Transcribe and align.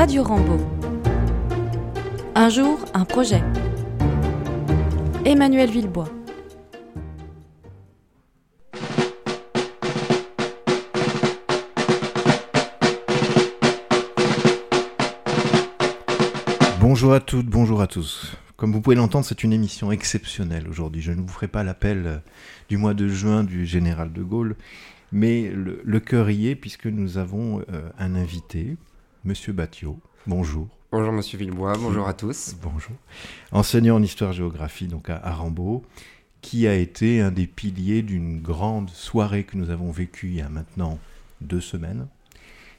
Radio 0.00 0.22
Rambo. 0.22 0.56
Un 2.36 2.48
jour, 2.50 2.78
un 2.94 3.04
projet. 3.04 3.42
Emmanuel 5.24 5.68
Villebois. 5.68 6.08
Bonjour 16.80 17.12
à 17.12 17.18
toutes, 17.18 17.46
bonjour 17.46 17.80
à 17.80 17.88
tous. 17.88 18.36
Comme 18.56 18.70
vous 18.70 18.80
pouvez 18.80 18.94
l'entendre, 18.94 19.24
c'est 19.24 19.42
une 19.42 19.52
émission 19.52 19.90
exceptionnelle 19.90 20.68
aujourd'hui. 20.68 21.02
Je 21.02 21.10
ne 21.10 21.22
vous 21.22 21.26
ferai 21.26 21.48
pas 21.48 21.64
l'appel 21.64 22.06
euh, 22.06 22.18
du 22.68 22.76
mois 22.76 22.94
de 22.94 23.08
juin 23.08 23.42
du 23.42 23.66
général 23.66 24.12
de 24.12 24.22
Gaulle, 24.22 24.54
mais 25.10 25.50
le, 25.52 25.98
cœur 25.98 26.30
y 26.30 26.46
est 26.46 26.54
puisque 26.54 26.86
nous 26.86 27.18
avons 27.18 27.62
euh, 27.72 27.90
un 27.98 28.14
invité, 28.14 28.76
Monsieur 29.24 29.52
Batio. 29.52 29.98
Bonjour. 30.26 30.68
Bonjour 30.92 31.12
Monsieur 31.12 31.38
Villebois, 31.38 31.74
bonjour 31.78 32.06
à 32.06 32.14
tous. 32.14 32.54
Bonjour. 32.62 32.94
Enseignant 33.52 33.96
en 33.96 34.02
histoire-géographie 34.02 34.86
donc 34.86 35.10
à, 35.10 35.18
Rambaud, 35.32 35.84
qui 36.40 36.66
a 36.66 36.74
été 36.74 37.20
un 37.20 37.30
des 37.30 37.46
piliers 37.46 38.02
d'une 38.02 38.40
grande 38.40 38.90
soirée 38.90 39.44
que 39.44 39.56
nous 39.56 39.70
avons 39.70 39.90
vécue 39.90 40.28
il 40.28 40.34
y 40.36 40.40
a 40.40 40.48
maintenant 40.48 40.98
deux 41.40 41.60
semaines 41.60 42.06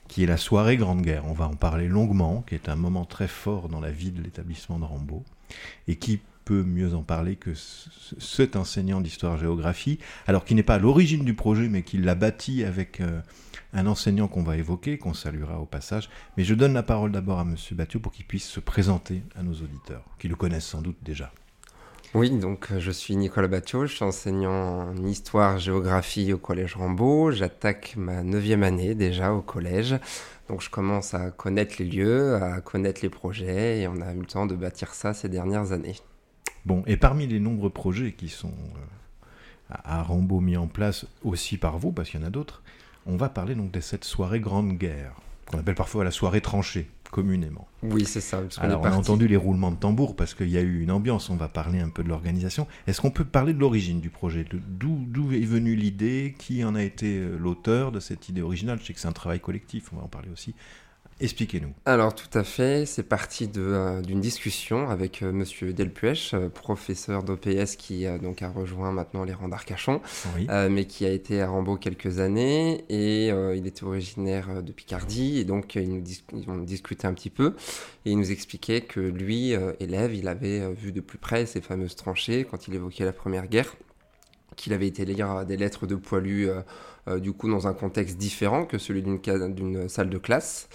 qui 0.08 0.24
est 0.24 0.28
la 0.28 0.38
soirée 0.38 0.76
Grande 0.76 1.04
Guerre. 1.04 1.26
On 1.28 1.34
va 1.34 1.48
en 1.48 1.56
parler 1.56 1.88
longuement, 1.88 2.44
qui 2.48 2.56
est 2.56 2.68
un 2.68 2.76
moment 2.76 3.06
très 3.06 3.28
fort 3.28 3.70
dans 3.70 3.80
la 3.80 3.92
vie 3.92 4.12
de 4.12 4.24
l'établissement 4.24 4.80
de 4.80 4.86
Rambaud, 4.86 5.24
et 5.88 5.98
qui 5.98 6.20
peut 6.46 6.64
mieux 6.64 6.96
en 6.96 7.04
parler 7.04 7.36
que 7.36 7.52
cet 7.54 8.56
enseignant 8.56 9.02
d'histoire-géographie, 9.02 10.00
alors 10.26 10.46
qui 10.46 10.56
n'est 10.56 10.64
pas 10.64 10.76
à 10.76 10.80
l'origine 10.80 11.24
du 11.24 11.36
projet, 11.36 11.70
mais 11.70 11.84
qui 11.84 12.00
l'a 12.00 12.16
bâti 12.16 12.64
avec 12.64 13.02
euh, 13.02 13.22
un 13.74 13.88
enseignant 13.88 14.28
qu'on 14.28 14.44
va 14.44 14.58
évoquer, 14.58 14.98
qu'on 14.98 15.14
saluera 15.14 15.60
au 15.60 15.66
passage. 15.66 16.10
Mais 16.38 16.44
je 16.44 16.56
donne 16.56 16.74
la 16.74 16.84
parole 16.84 17.12
d'abord 17.12 17.40
à 17.40 17.44
M. 17.44 17.56
Bathieu 17.72 18.00
pour 18.00 18.12
qu'il 18.12 18.26
puisse 18.26 18.48
se 18.48 18.60
présenter 18.60 19.24
à 19.36 19.44
nos 19.44 19.54
auditeurs, 19.54 20.04
qui 20.20 20.28
le 20.28 20.36
connaissent 20.36 20.66
sans 20.68 20.82
doute 20.82 20.98
déjà. 21.04 21.32
Oui, 22.16 22.32
donc 22.32 22.72
euh, 22.72 22.80
je 22.80 22.90
suis 22.90 23.16
Nicolas 23.16 23.48
Bathiot, 23.48 23.86
je 23.86 23.96
suis 23.96 24.04
enseignant 24.04 24.90
en 24.90 25.06
histoire-géographie 25.06 26.34
au 26.34 26.40
Collège 26.40 26.76
Rambaud. 26.76 27.32
J'attaque 27.32 27.94
ma 27.98 28.24
neuvième 28.24 28.64
année 28.64 28.96
déjà 28.96 29.32
au 29.32 29.44
collège. 29.44 29.96
Donc 30.48 30.62
je 30.62 30.72
commence 30.72 31.14
à 31.14 31.30
connaître 31.30 31.76
les 31.78 31.86
lieux, 31.86 32.34
à 32.42 32.62
connaître 32.62 33.02
les 33.04 33.10
projets 33.10 33.82
et 33.82 33.88
on 33.88 34.02
a 34.02 34.12
eu 34.14 34.20
le 34.22 34.26
temps 34.26 34.48
de 34.48 34.56
bâtir 34.56 34.96
ça 34.96 35.14
ces 35.14 35.30
dernières 35.30 35.72
années. 35.72 35.98
Bon, 36.66 36.84
et 36.88 36.98
parmi 36.98 37.28
les 37.28 37.40
nombreux 37.40 37.70
projets 37.70 38.14
qui 38.14 38.28
sont 38.28 38.48
euh, 38.48 39.76
à 39.84 40.02
Rambaud 40.02 40.40
mis 40.40 40.58
en 40.58 40.68
place 40.68 41.06
aussi 41.24 41.58
par 41.58 41.78
vous, 41.78 41.92
parce 41.92 42.10
qu'il 42.10 42.20
y 42.20 42.24
en 42.24 42.28
a 42.28 42.32
d'autres, 42.32 42.64
on 43.10 43.18
va 43.18 43.30
parler 43.30 43.56
donc 43.56 43.72
de 43.72 43.80
cette 43.80 44.04
soirée 44.04 44.40
Grande 44.40 44.78
Guerre, 44.78 45.14
qu'on 45.48 45.58
appelle 45.58 45.76
parfois 45.76 46.04
la 46.04 46.12
soirée 46.12 46.42
tranchée 46.42 46.90
communément. 47.10 47.68
Oui, 47.82 48.06
c'est 48.06 48.22
ça. 48.22 48.40
Alors, 48.60 48.82
on, 48.82 48.86
a 48.86 48.92
entendu 48.92 49.28
les 49.28 49.36
roulements 49.36 49.72
de 49.72 49.78
tambour 49.78 50.16
parce 50.16 50.36
qu'il 50.36 50.50
y 50.50 50.58
a 50.58 50.62
eu 50.62 50.82
une 50.82 50.92
ambiance. 50.92 51.32
On 51.32 51.36
va 51.36 51.48
parler 51.48 51.80
un 51.80 51.90
peu 51.90 52.04
de 52.04 52.08
l'organisation. 52.08 52.68
Est-ce 52.86 53.02
qu'on 53.02 53.10
peut 53.10 53.26
parler 53.26 53.54
de 53.54 53.60
l'origine 53.60 54.00
du 54.00 54.12
projet? 54.12 54.46
D'où 54.52 55.34
est 55.34 55.40
venue 55.40 55.76
l'idée? 55.76 56.36
Qui 56.38 56.64
en 56.64 56.76
a 56.76 56.84
été 56.84 57.18
euh, 57.18 57.36
l'auteur 57.40 57.92
de 57.92 58.00
cette 58.00 58.30
idée 58.30 58.44
originale? 58.44 58.78
Je 58.80 58.86
sais 58.86 58.94
que 58.94 59.00
c'est 59.00 59.08
un 59.08 59.12
travail 59.12 59.40
collectif, 59.40 59.92
on 59.92 59.96
va 59.96 60.04
en 60.04 60.08
parler 60.08 60.30
aussi. 60.32 60.54
Expliquez-nous. 61.22 61.74
Alors 61.86 62.16
tout 62.16 62.38
à 62.38 62.46
fait, 62.46 62.86
c'est 62.86 63.04
parti 63.04 63.50
euh, 63.58 64.02
d'une 64.02 64.22
discussion 64.22 64.90
avec 64.90 65.22
M. 65.22 65.28
Euh, 65.28 65.32
Monsieur 65.34 65.74
Delpuech, 65.74 66.34
euh, 66.34 66.48
professeur 66.48 67.24
d'OPS 67.24 67.76
qui 67.76 68.06
donc 68.22 68.42
a 68.42 68.50
rejoint 68.50 68.94
maintenant 68.94 69.26
les 69.26 69.34
rangs 69.34 69.50
d'Arcachon, 69.50 70.02
mais 70.70 70.86
qui 70.86 71.06
a 71.06 71.10
été 71.10 71.42
à 71.42 71.50
Rambaud 71.50 71.76
quelques 71.76 72.20
années 72.20 72.86
et 72.90 73.28
il 73.28 73.68
était 73.68 73.84
originaire 73.84 74.64
de 74.64 74.72
Picardie 74.72 75.40
et 75.40 75.46
donc 75.46 75.76
il 75.76 75.90
nous 75.90 76.04
on 76.48 76.58
discutait 76.58 77.08
un 77.08 77.14
petit 77.14 77.30
peu 77.30 77.56
et 78.06 78.12
il 78.12 78.18
nous 78.18 78.32
expliquait 78.32 78.82
que 78.82 79.00
lui, 79.00 79.54
élève, 79.80 80.14
il 80.14 80.28
avait 80.28 80.72
vu 80.74 80.92
de 80.92 81.02
plus 81.02 81.18
près 81.18 81.46
ces 81.46 81.62
fameuses 81.62 81.96
tranchées 81.96 82.46
quand 82.50 82.68
il 82.68 82.76
évoquait 82.76 83.06
la 83.06 83.14
Première 83.14 83.48
Guerre 83.48 83.76
qu'il 84.56 84.74
avait 84.74 84.88
été 84.88 85.06
lire 85.06 85.46
des 85.46 85.58
lettres 85.58 85.88
de 85.88 85.96
poilus 85.96 86.50
euh, 87.08 87.20
du 87.20 87.34
coup 87.34 87.50
dans 87.50 87.68
un 87.68 87.74
contexte 87.74 88.18
différent 88.18 88.66
que 88.66 88.78
celui 88.78 89.02
d'une 89.02 89.90
salle 89.90 90.10
de 90.10 90.18
classe. 90.18 90.68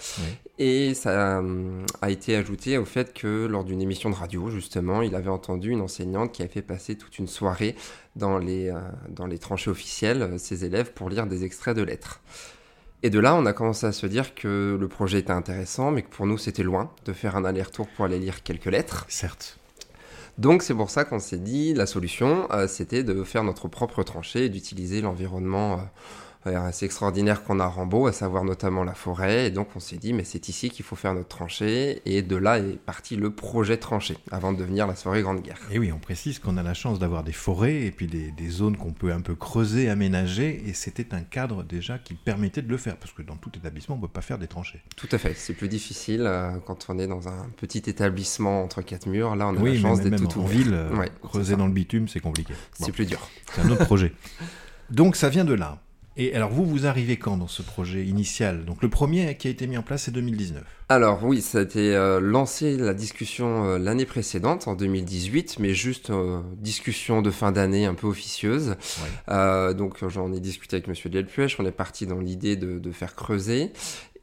Et 0.57 0.93
ça 0.93 1.39
euh, 1.39 1.85
a 2.01 2.09
été 2.09 2.35
ajouté 2.35 2.77
au 2.77 2.85
fait 2.85 3.13
que 3.13 3.45
lors 3.45 3.63
d'une 3.63 3.81
émission 3.81 4.09
de 4.09 4.15
radio, 4.15 4.49
justement, 4.49 5.01
il 5.01 5.15
avait 5.15 5.29
entendu 5.29 5.71
une 5.71 5.81
enseignante 5.81 6.31
qui 6.31 6.41
avait 6.41 6.51
fait 6.51 6.61
passer 6.61 6.95
toute 6.95 7.19
une 7.19 7.27
soirée 7.27 7.75
dans 8.15 8.37
les, 8.37 8.69
euh, 8.69 8.79
dans 9.09 9.27
les 9.27 9.37
tranchées 9.37 9.69
officielles, 9.69 10.39
ses 10.39 10.65
élèves, 10.65 10.93
pour 10.93 11.09
lire 11.09 11.27
des 11.27 11.43
extraits 11.43 11.75
de 11.75 11.83
lettres. 11.83 12.21
Et 13.03 13.09
de 13.09 13.19
là, 13.19 13.35
on 13.35 13.45
a 13.45 13.53
commencé 13.53 13.85
à 13.85 13.91
se 13.91 14.07
dire 14.07 14.33
que 14.33 14.77
le 14.79 14.87
projet 14.87 15.19
était 15.19 15.31
intéressant, 15.31 15.91
mais 15.91 16.01
que 16.01 16.09
pour 16.09 16.25
nous, 16.25 16.37
c'était 16.37 16.63
loin 16.63 16.91
de 17.05 17.13
faire 17.13 17.35
un 17.35 17.45
aller-retour 17.45 17.87
pour 17.89 18.05
aller 18.05 18.17
lire 18.17 18.41
quelques 18.41 18.65
lettres. 18.65 19.05
Certes. 19.09 19.59
Donc 20.37 20.63
c'est 20.63 20.73
pour 20.73 20.89
ça 20.89 21.05
qu'on 21.05 21.19
s'est 21.19 21.37
dit, 21.37 21.73
la 21.73 21.85
solution, 21.85 22.47
c'était 22.67 23.03
de 23.03 23.23
faire 23.23 23.43
notre 23.43 23.67
propre 23.69 24.03
tranchée 24.03 24.45
et 24.45 24.49
d'utiliser 24.49 25.01
l'environnement 25.01 25.79
assez 26.45 26.85
extraordinaire 26.85 27.43
qu'on 27.43 27.59
a 27.59 27.63
à 27.63 27.67
Rambaud, 27.67 28.07
à 28.07 28.11
savoir 28.11 28.43
notamment 28.43 28.83
la 28.83 28.93
forêt. 28.93 29.47
Et 29.47 29.51
donc 29.51 29.69
on 29.75 29.79
s'est 29.79 29.97
dit, 29.97 30.13
mais 30.13 30.23
c'est 30.23 30.49
ici 30.49 30.69
qu'il 30.69 30.85
faut 30.85 30.95
faire 30.95 31.13
notre 31.13 31.27
tranchée. 31.27 32.01
Et 32.05 32.21
de 32.21 32.35
là 32.35 32.59
est 32.59 32.77
parti 32.77 33.15
le 33.15 33.31
projet 33.31 33.77
tranchée, 33.77 34.17
avant 34.31 34.53
de 34.53 34.57
devenir 34.57 34.87
la 34.87 34.95
soirée 34.95 35.21
Grande 35.21 35.41
Guerre. 35.41 35.59
Et 35.71 35.79
oui, 35.79 35.91
on 35.91 35.99
précise 35.99 36.39
qu'on 36.39 36.57
a 36.57 36.63
la 36.63 36.73
chance 36.73 36.99
d'avoir 36.99 37.23
des 37.23 37.31
forêts 37.31 37.83
et 37.83 37.91
puis 37.91 38.07
des, 38.07 38.49
zones 38.49 38.77
qu'on 38.77 38.93
peut 38.93 39.11
un 39.11 39.21
peu 39.21 39.35
creuser, 39.35 39.89
aménager. 39.89 40.63
Et 40.67 40.73
c'était 40.73 41.13
un 41.13 41.21
cadre 41.21 41.63
déjà 41.63 41.97
qui 41.97 42.13
permettait 42.13 42.61
de 42.61 42.69
le 42.69 42.77
faire, 42.77 42.97
parce 42.97 43.11
que 43.11 43.23
dans 43.23 43.35
tout 43.35 43.51
établissement, 43.55 43.95
on 43.95 43.97
ne 43.97 44.03
peut 44.03 44.11
pas 44.11 44.21
faire 44.21 44.37
des 44.37 44.47
tranchées. 44.47 44.81
Tout 44.95 45.09
à 45.11 45.17
fait, 45.17 45.33
c'est 45.35 45.53
plus 45.53 45.67
difficile 45.67 46.23
euh, 46.25 46.57
quand 46.65 46.85
on 46.89 46.99
est 46.99 47.07
dans 47.07 47.27
un 47.27 47.49
petit 47.57 47.83
établissement 47.87 48.63
entre 48.63 48.81
quatre 48.81 49.07
murs. 49.07 49.35
Là, 49.35 49.47
on 49.47 49.57
a 49.57 49.63
la 49.63 49.75
chance 49.79 50.01
d'être 50.01 50.27
tout 50.27 50.41
en 50.41 50.45
ville. 50.45 50.73
Euh, 50.73 51.05
creuser 51.23 51.55
dans 51.55 51.67
le 51.67 51.73
bitume, 51.73 52.07
c'est 52.07 52.19
compliqué. 52.19 52.53
C'est 52.73 52.91
plus 52.91 53.05
dur. 53.05 53.19
C'est 53.51 53.61
un 53.61 53.69
autre 53.69 53.85
projet. 53.85 54.13
Donc 54.91 55.15
ça 55.15 55.29
vient 55.29 55.45
de 55.45 55.53
là. 55.53 55.81
Et 56.17 56.33
alors 56.33 56.49
vous, 56.49 56.65
vous 56.65 56.85
arrivez 56.85 57.17
quand 57.17 57.35
dans 57.35 57.47
ce 57.47 57.61
projet 57.61 58.05
initial? 58.05 58.63
Donc 58.63 58.81
le 58.81 58.89
premier 58.89 59.35
qui 59.35 59.47
a 59.47 59.51
été 59.51 59.67
mis 59.67 59.77
en 59.77 59.81
place, 59.81 60.03
c'est 60.03 60.11
2019. 60.11 60.63
Alors 60.87 61.23
oui, 61.23 61.41
ça 61.41 61.59
a 61.59 61.61
été 61.61 61.93
euh, 61.93 62.21
lancé 62.21 62.77
la 62.77 62.93
discussion 62.93 63.65
euh, 63.65 63.77
l'année 63.77 64.05
précédente, 64.05 64.67
en 64.67 64.75
2018, 64.75 65.57
mais 65.59 65.73
juste 65.73 66.11
euh, 66.11 66.39
discussion 66.57 67.21
de 67.21 67.31
fin 67.31 67.51
d'année 67.51 67.85
un 67.85 67.95
peu 67.95 68.07
officieuse. 68.07 68.75
donc 69.27 70.07
j'en 70.07 70.31
ai 70.31 70.39
discuté 70.39 70.77
avec 70.77 70.87
Monsieur 70.87 71.09
Delpuech, 71.09 71.57
on 71.59 71.65
est 71.65 71.71
parti 71.71 72.05
dans 72.05 72.19
l'idée 72.19 72.55
de, 72.55 72.79
de, 72.79 72.91
faire 72.91 73.15
creuser. 73.15 73.71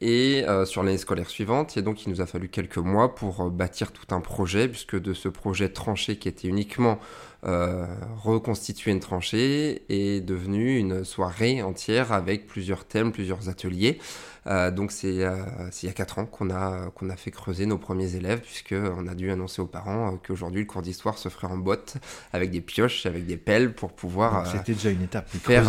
Et 0.01 0.43
sur 0.65 0.83
l'année 0.83 0.97
scolaire 0.97 1.29
suivante, 1.29 1.77
et 1.77 1.81
donc 1.81 2.05
il 2.05 2.09
nous 2.09 2.19
a 2.19 2.25
fallu 2.25 2.49
quelques 2.49 2.77
mois 2.77 3.15
pour 3.15 3.49
bâtir 3.49 3.93
tout 3.93 4.13
un 4.13 4.19
projet, 4.19 4.67
puisque 4.67 4.99
de 4.99 5.13
ce 5.13 5.29
projet 5.29 5.69
tranché 5.69 6.17
qui 6.17 6.27
était 6.27 6.49
uniquement 6.49 6.99
euh, 7.45 7.85
reconstituer 8.21 8.91
une 8.91 8.99
tranchée 8.99 9.83
est 9.89 10.21
devenue 10.21 10.77
une 10.77 11.03
soirée 11.03 11.61
entière 11.61 12.11
avec 12.11 12.47
plusieurs 12.47 12.85
thèmes, 12.85 13.11
plusieurs 13.11 13.49
ateliers. 13.49 13.99
Euh, 14.47 14.71
donc 14.71 14.91
c'est 14.91 15.13
il 15.13 15.85
y 15.85 15.89
a 15.89 15.93
4 15.93 16.19
ans 16.19 16.25
qu'on 16.25 16.49
a, 16.49 16.89
qu'on 16.95 17.09
a 17.09 17.15
fait 17.15 17.31
creuser 17.31 17.65
nos 17.65 17.77
premiers 17.77 18.15
élèves, 18.15 18.41
puisqu'on 18.41 19.07
a 19.07 19.15
dû 19.15 19.31
annoncer 19.31 19.61
aux 19.61 19.67
parents 19.67 20.13
euh, 20.13 20.17
qu'aujourd'hui 20.25 20.61
le 20.61 20.67
cours 20.67 20.81
d'histoire 20.81 21.17
se 21.17 21.29
ferait 21.29 21.47
en 21.47 21.57
botte, 21.57 21.95
avec 22.33 22.51
des 22.51 22.61
pioches, 22.61 23.05
avec 23.05 23.25
des 23.25 23.37
pelles, 23.37 23.73
pour 23.73 23.91
pouvoir... 23.93 24.47
C'était 24.47 24.73
déjà 24.73 24.89
une 24.89 25.03
étape, 25.03 25.29
faire, 25.29 25.63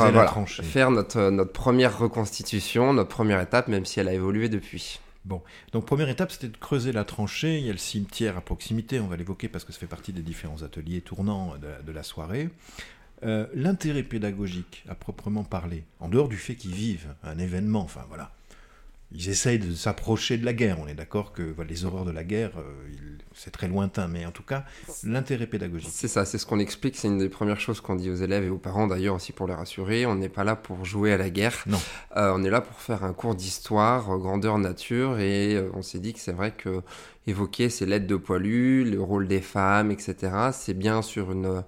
faire 0.47 0.91
notre, 0.91 1.31
notre 1.31 1.53
première 1.53 1.99
reconstitution, 1.99 2.93
notre 2.93 3.11
première 3.11 3.41
étape, 3.41 3.69
même 3.69 3.85
si 3.85 4.01
elle 4.01 4.09
a 4.09 4.13
évolué 4.15 4.49
depuis. 4.49 5.01
Bon, 5.25 5.43
donc 5.73 5.87
première 5.87 6.11
étape, 6.11 6.33
c'était 6.33 6.49
de 6.49 6.57
creuser 6.57 6.93
la 6.93 7.05
tranchée. 7.05 7.59
Il 7.59 7.65
y 7.65 7.71
a 7.71 7.73
le 7.73 7.79
cimetière 7.79 8.37
à 8.37 8.43
proximité, 8.43 9.01
on 9.01 9.07
va 9.07 9.17
l'évoquer 9.17 9.49
parce 9.49 9.65
que 9.65 9.73
ça 9.73 9.79
fait 9.79 9.87
partie 9.87 10.13
des 10.13 10.21
différents 10.21 10.63
ateliers 10.63 11.01
tournants 11.01 11.55
de, 11.85 11.93
la 11.93 12.03
soirée. 12.03 12.51
Euh, 13.23 13.47
l'intérêt 13.55 14.03
pédagogique, 14.03 14.85
à 14.87 14.95
proprement 14.95 15.45
parler, 15.45 15.85
en 16.01 16.09
dehors 16.09 16.29
du 16.29 16.37
fait 16.37 16.57
qu'ils 16.57 16.75
vivent 16.75 17.15
un 17.23 17.39
événement, 17.39 17.81
enfin 17.81 18.05
voilà, 18.09 18.33
ils 19.15 19.29
essayent 19.29 19.61
de 19.61 19.75
s'approcher 19.75 20.39
de 20.39 20.45
la 20.45 20.53
guerre. 20.53 20.79
On 20.81 20.89
est 20.89 20.95
d'accord 20.95 21.33
que 21.33 21.55
les 21.69 21.85
horreurs 21.85 22.05
de 22.05 22.11
la 22.11 22.25
guerre, 22.25 22.51
euh, 22.59 22.63
c'est 23.33 23.53
très 23.53 23.69
lointain, 23.69 24.09
mais 24.09 24.27
en 24.27 24.33
tout 24.33 24.43
cas, 24.43 24.65
l'intérêt 25.05 25.47
pédagogique. 25.47 25.91
C'est 25.93 26.09
ça, 26.09 26.25
c'est 26.25 26.37
ce 26.37 26.45
qu'on 26.45 26.59
explique, 26.59 26.97
c'est 26.97 27.07
une 27.07 27.19
des 27.19 27.29
premières 27.29 27.61
choses 27.61 27.81
qu'on 27.81 27.95
dit 27.95 28.11
aux 28.11 28.17
élèves 28.17 28.45
et 28.45 28.51
aux 28.51 28.59
parents 28.59 28.89
d'ailleurs 28.89 29.15
aussi 29.15 29.33
pour 29.33 29.47
les 29.47 29.55
rassurer. 29.55 30.05
On 30.05 30.17
n'est 30.17 30.29
pas 30.29 30.43
là 30.43 30.57
pour 30.57 30.85
jouer 30.85 31.13
à 31.13 31.17
la 31.17 31.31
guerre. 31.31 31.63
Non. 31.67 31.79
Euh, 32.17 32.33
on 32.35 32.43
est 32.43 32.51
là 32.51 32.61
pour 32.61 32.81
faire 32.81 33.05
un 33.05 33.13
cours 33.13 33.37
d'histoire, 33.37 34.13
euh, 34.13 34.19
grandeur 34.19 34.59
nature, 34.59 35.21
et 35.21 35.63
on 35.75 35.83
s'est 35.83 36.01
dit 36.01 36.13
que 36.13 36.19
c'est 36.19 36.33
vrai 36.33 36.51
que 36.51 36.83
évoquer 37.29 37.71
ces 37.71 37.87
lettres 37.87 38.09
de 38.09 38.17
poilus, 38.17 38.85
le 38.85 39.01
rôle 39.01 39.29
des 39.29 39.41
femmes, 39.41 39.93
etc., 39.93 40.33
c'est 40.53 40.75
bien 40.75 41.03
sur 41.03 41.31
une 41.31 41.63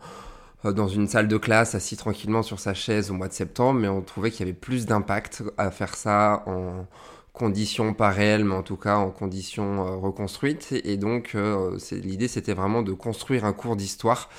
dans 0.64 0.88
une 0.88 1.06
salle 1.06 1.28
de 1.28 1.36
classe 1.36 1.76
assis 1.76 1.96
tranquillement 1.96 2.42
sur 2.42 2.58
sa 2.58 2.74
chaise 2.74 3.12
au 3.12 3.14
mois 3.14 3.28
de 3.28 3.32
septembre, 3.32 3.78
mais 3.78 3.86
on 3.86 4.00
trouvait 4.00 4.32
qu'il 4.32 4.40
y 4.40 4.48
avait 4.48 4.58
plus 4.58 4.84
d'impact 4.84 5.44
à 5.58 5.70
faire 5.70 5.94
ça 5.94 6.42
en, 6.46 6.86
conditions 7.36 7.92
pas 7.92 8.10
réelles, 8.10 8.44
mais 8.44 8.54
en 8.54 8.62
tout 8.62 8.76
cas 8.76 8.96
en 8.96 9.10
conditions 9.10 9.86
euh, 9.86 9.96
reconstruites. 9.96 10.72
Et 10.72 10.96
donc, 10.96 11.32
euh, 11.34 11.78
l'idée, 11.92 12.28
c'était 12.28 12.54
vraiment 12.54 12.82
de 12.82 12.92
construire 12.92 13.44
un 13.44 13.52
cours 13.52 13.76
d'histoire 13.76 14.30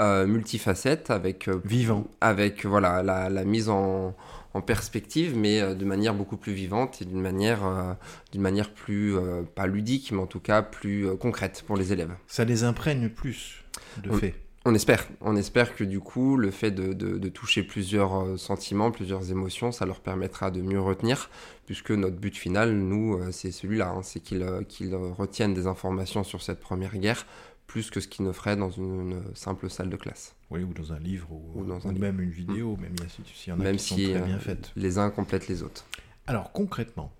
euh, 0.00 0.26
multifacette 0.26 1.10
avec 1.10 1.48
vivant, 1.64 2.06
avec 2.20 2.64
voilà 2.64 3.02
la, 3.02 3.44
mise 3.44 3.68
en, 3.68 4.14
en 4.54 4.60
perspective, 4.62 5.36
mais 5.36 5.74
de 5.74 5.84
manière 5.84 6.14
beaucoup 6.14 6.36
plus 6.36 6.52
vivante 6.52 7.00
et 7.02 7.04
d'une 7.04 7.20
manière, 7.20 7.96
d'une 8.32 8.42
manière 8.42 8.70
plus, 8.72 9.14
pas 9.54 9.66
ludique, 9.66 10.12
mais 10.12 10.20
en 10.20 10.26
tout 10.26 10.40
cas 10.40 10.62
plus 10.62 11.08
concrète 11.18 11.62
pour 11.66 11.76
les 11.76 11.92
élèves. 11.92 12.14
Ça 12.26 12.44
les 12.44 12.64
imprègne 12.64 13.08
plus, 13.08 13.64
de 14.02 14.10
fait. 14.12 14.34
On 14.68 14.74
espère. 14.74 15.06
On 15.20 15.36
espère 15.36 15.76
que 15.76 15.84
du 15.84 16.00
coup, 16.00 16.36
le 16.36 16.50
fait 16.50 16.72
de, 16.72 17.28
toucher 17.28 17.62
plusieurs 17.62 18.20
euh, 18.20 18.36
sentiments, 18.36 18.90
plusieurs 18.90 19.30
émotions, 19.30 19.70
ça 19.70 19.86
leur 19.86 20.00
permettra 20.00 20.50
de 20.50 20.60
mieux 20.60 20.80
retenir, 20.80 21.30
puisque 21.66 21.92
notre 21.92 22.16
but 22.16 22.36
final, 22.36 22.74
nous, 22.74 23.16
euh, 23.16 23.30
c'est 23.30 23.52
celui-là, 23.52 23.90
hein, 23.90 24.02
c'est 24.02 24.32
euh, 24.32 24.64
qu'ils 24.64 24.96
retiennent 24.96 25.54
des 25.54 25.68
informations 25.68 26.24
sur 26.24 26.42
cette 26.42 26.58
première 26.58 26.98
guerre, 26.98 27.26
plus 27.68 27.90
que 27.90 28.00
ce 28.00 28.08
qu'ils 28.08 28.26
ne 28.26 28.32
feraient 28.32 28.56
dans 28.56 28.70
une, 28.70 29.22
simple 29.34 29.70
salle 29.70 29.88
de 29.88 29.96
classe. 29.96 30.34
Oui, 30.50 30.64
ou 30.64 30.72
dans 30.72 30.92
un 30.92 30.98
livre, 30.98 31.28
ou, 31.30 31.62
même 31.92 32.20
une 32.20 32.30
vidéo, 32.30 32.76
mm. 32.76 32.80
même 32.80 32.96
s'il 33.08 33.52
y 33.52 33.52
en 33.52 33.60
a 33.60 33.62
même 33.62 33.76
qui 33.76 33.84
si, 33.84 34.06
sont 34.06 34.12
très 34.14 34.22
bien 34.22 34.38
faites. 34.40 34.72
Les 34.74 34.98
uns 34.98 35.10
complètent 35.10 35.46
les 35.46 35.62
autres. 35.62 35.86
Alors 36.26 36.50
concrètement, 36.50 37.12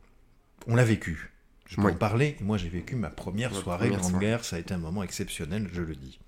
on 0.66 0.74
l'a 0.74 0.84
vécu. 0.84 1.32
Je 1.66 1.76
peux 1.76 1.88
en 1.88 1.94
parler. 1.94 2.36
Moi, 2.40 2.58
j'ai 2.58 2.68
vécu 2.68 2.96
ma 2.96 3.10
première 3.10 3.54
soirée 3.54 3.90
Grande 3.90 4.18
Guerre. 4.18 4.44
Ça 4.44 4.56
a 4.56 4.58
été 4.58 4.72
un 4.74 4.78
moment 4.78 5.02
exceptionnel, 5.02 5.68
je 5.72 5.82
le 5.82 5.94
dis 5.94 6.18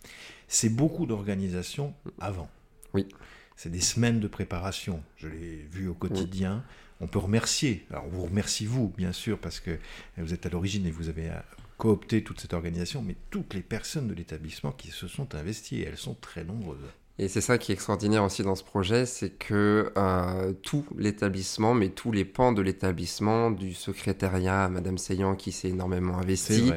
c'est 0.49 0.71
beaucoup 0.71 1.07
d'organisation 1.07 1.95
avant. 2.19 2.51
Oui. 2.95 3.07
C'est 3.55 3.71
des 3.71 3.81
semaines 3.81 4.19
de 4.19 4.29
préparation. 4.29 5.03
Je 5.17 5.29
l'ai 5.29 5.57
vu 5.71 5.89
au 5.89 5.95
quotidien. 5.95 6.65
On 7.01 7.07
peut 7.07 7.19
remercier. 7.19 7.87
Alors, 7.91 8.07
on 8.07 8.09
vous 8.09 8.25
remercie, 8.25 8.67
vous, 8.67 8.89
bien 8.89 9.13
sûr, 9.13 9.39
parce 9.39 9.61
que 9.61 9.79
vous 10.17 10.33
êtes 10.33 10.47
à 10.47 10.49
l'origine 10.49 10.87
et 10.87 10.91
vous 10.91 11.09
avez 11.09 11.31
coopté 11.77 12.25
toute 12.25 12.41
cette 12.41 12.55
organisation, 12.55 13.03
mais 13.03 13.15
toutes 13.31 13.55
les 13.55 13.63
personnes 13.63 14.09
de 14.09 14.15
l'établissement 14.15 14.73
qui 14.73 14.89
se 14.89 15.07
sont 15.07 15.35
investies, 15.35 15.83
et 15.83 15.87
elles 15.87 15.99
sont 15.99 16.15
très 16.15 16.45
nombreuses. 16.45 16.79
Et 17.21 17.27
c'est 17.27 17.41
ça 17.41 17.59
qui 17.59 17.73
est 17.73 17.75
extraordinaire 17.75 18.23
aussi 18.23 18.45
dans 18.45 18.55
ce 18.55 18.63
projet, 18.63 19.05
c'est 19.05 19.31
que 19.31 19.93
euh, 19.97 20.53
tout 20.63 20.85
l'établissement, 20.97 21.75
mais 21.75 21.89
tous 21.89 22.13
les 22.13 22.25
pans 22.25 22.53
de 22.53 22.63
l'établissement, 22.63 23.51
du 23.51 23.75
secrétariat 23.75 24.67
à 24.67 24.69
Madame 24.69 24.99
Seyant 24.99 25.35
qui 25.35 25.51
s'est 25.51 25.71
énormément 25.71 26.19
investi, 26.19 26.73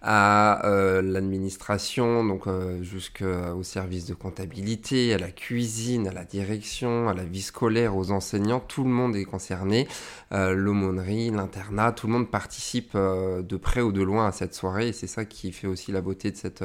à 0.00 0.66
euh, 0.66 1.02
l'administration, 1.02 2.24
donc 2.24 2.46
euh, 2.46 2.82
jusqu'au 2.82 3.62
service 3.62 4.06
de 4.06 4.14
comptabilité, 4.14 5.12
à 5.12 5.18
la 5.18 5.30
cuisine, 5.30 6.08
à 6.08 6.12
la 6.12 6.24
direction, 6.24 7.10
à 7.10 7.12
la 7.12 7.24
vie 7.24 7.42
scolaire, 7.42 7.94
aux 7.94 8.12
enseignants, 8.12 8.60
tout 8.60 8.84
le 8.84 8.90
monde 8.90 9.14
est 9.14 9.24
concerné, 9.24 9.86
l'aumônerie, 10.30 11.30
l'internat, 11.30 11.92
tout 11.92 12.06
le 12.06 12.14
monde 12.14 12.30
participe 12.30 12.96
de 12.96 13.56
près 13.58 13.82
ou 13.82 13.92
de 13.92 14.02
loin 14.02 14.26
à 14.26 14.32
cette 14.32 14.54
soirée, 14.54 14.88
et 14.88 14.92
c'est 14.94 15.06
ça 15.06 15.26
qui 15.26 15.52
fait 15.52 15.66
aussi 15.66 15.92
la 15.92 16.00
beauté 16.00 16.30
de 16.30 16.36
cette 16.36 16.64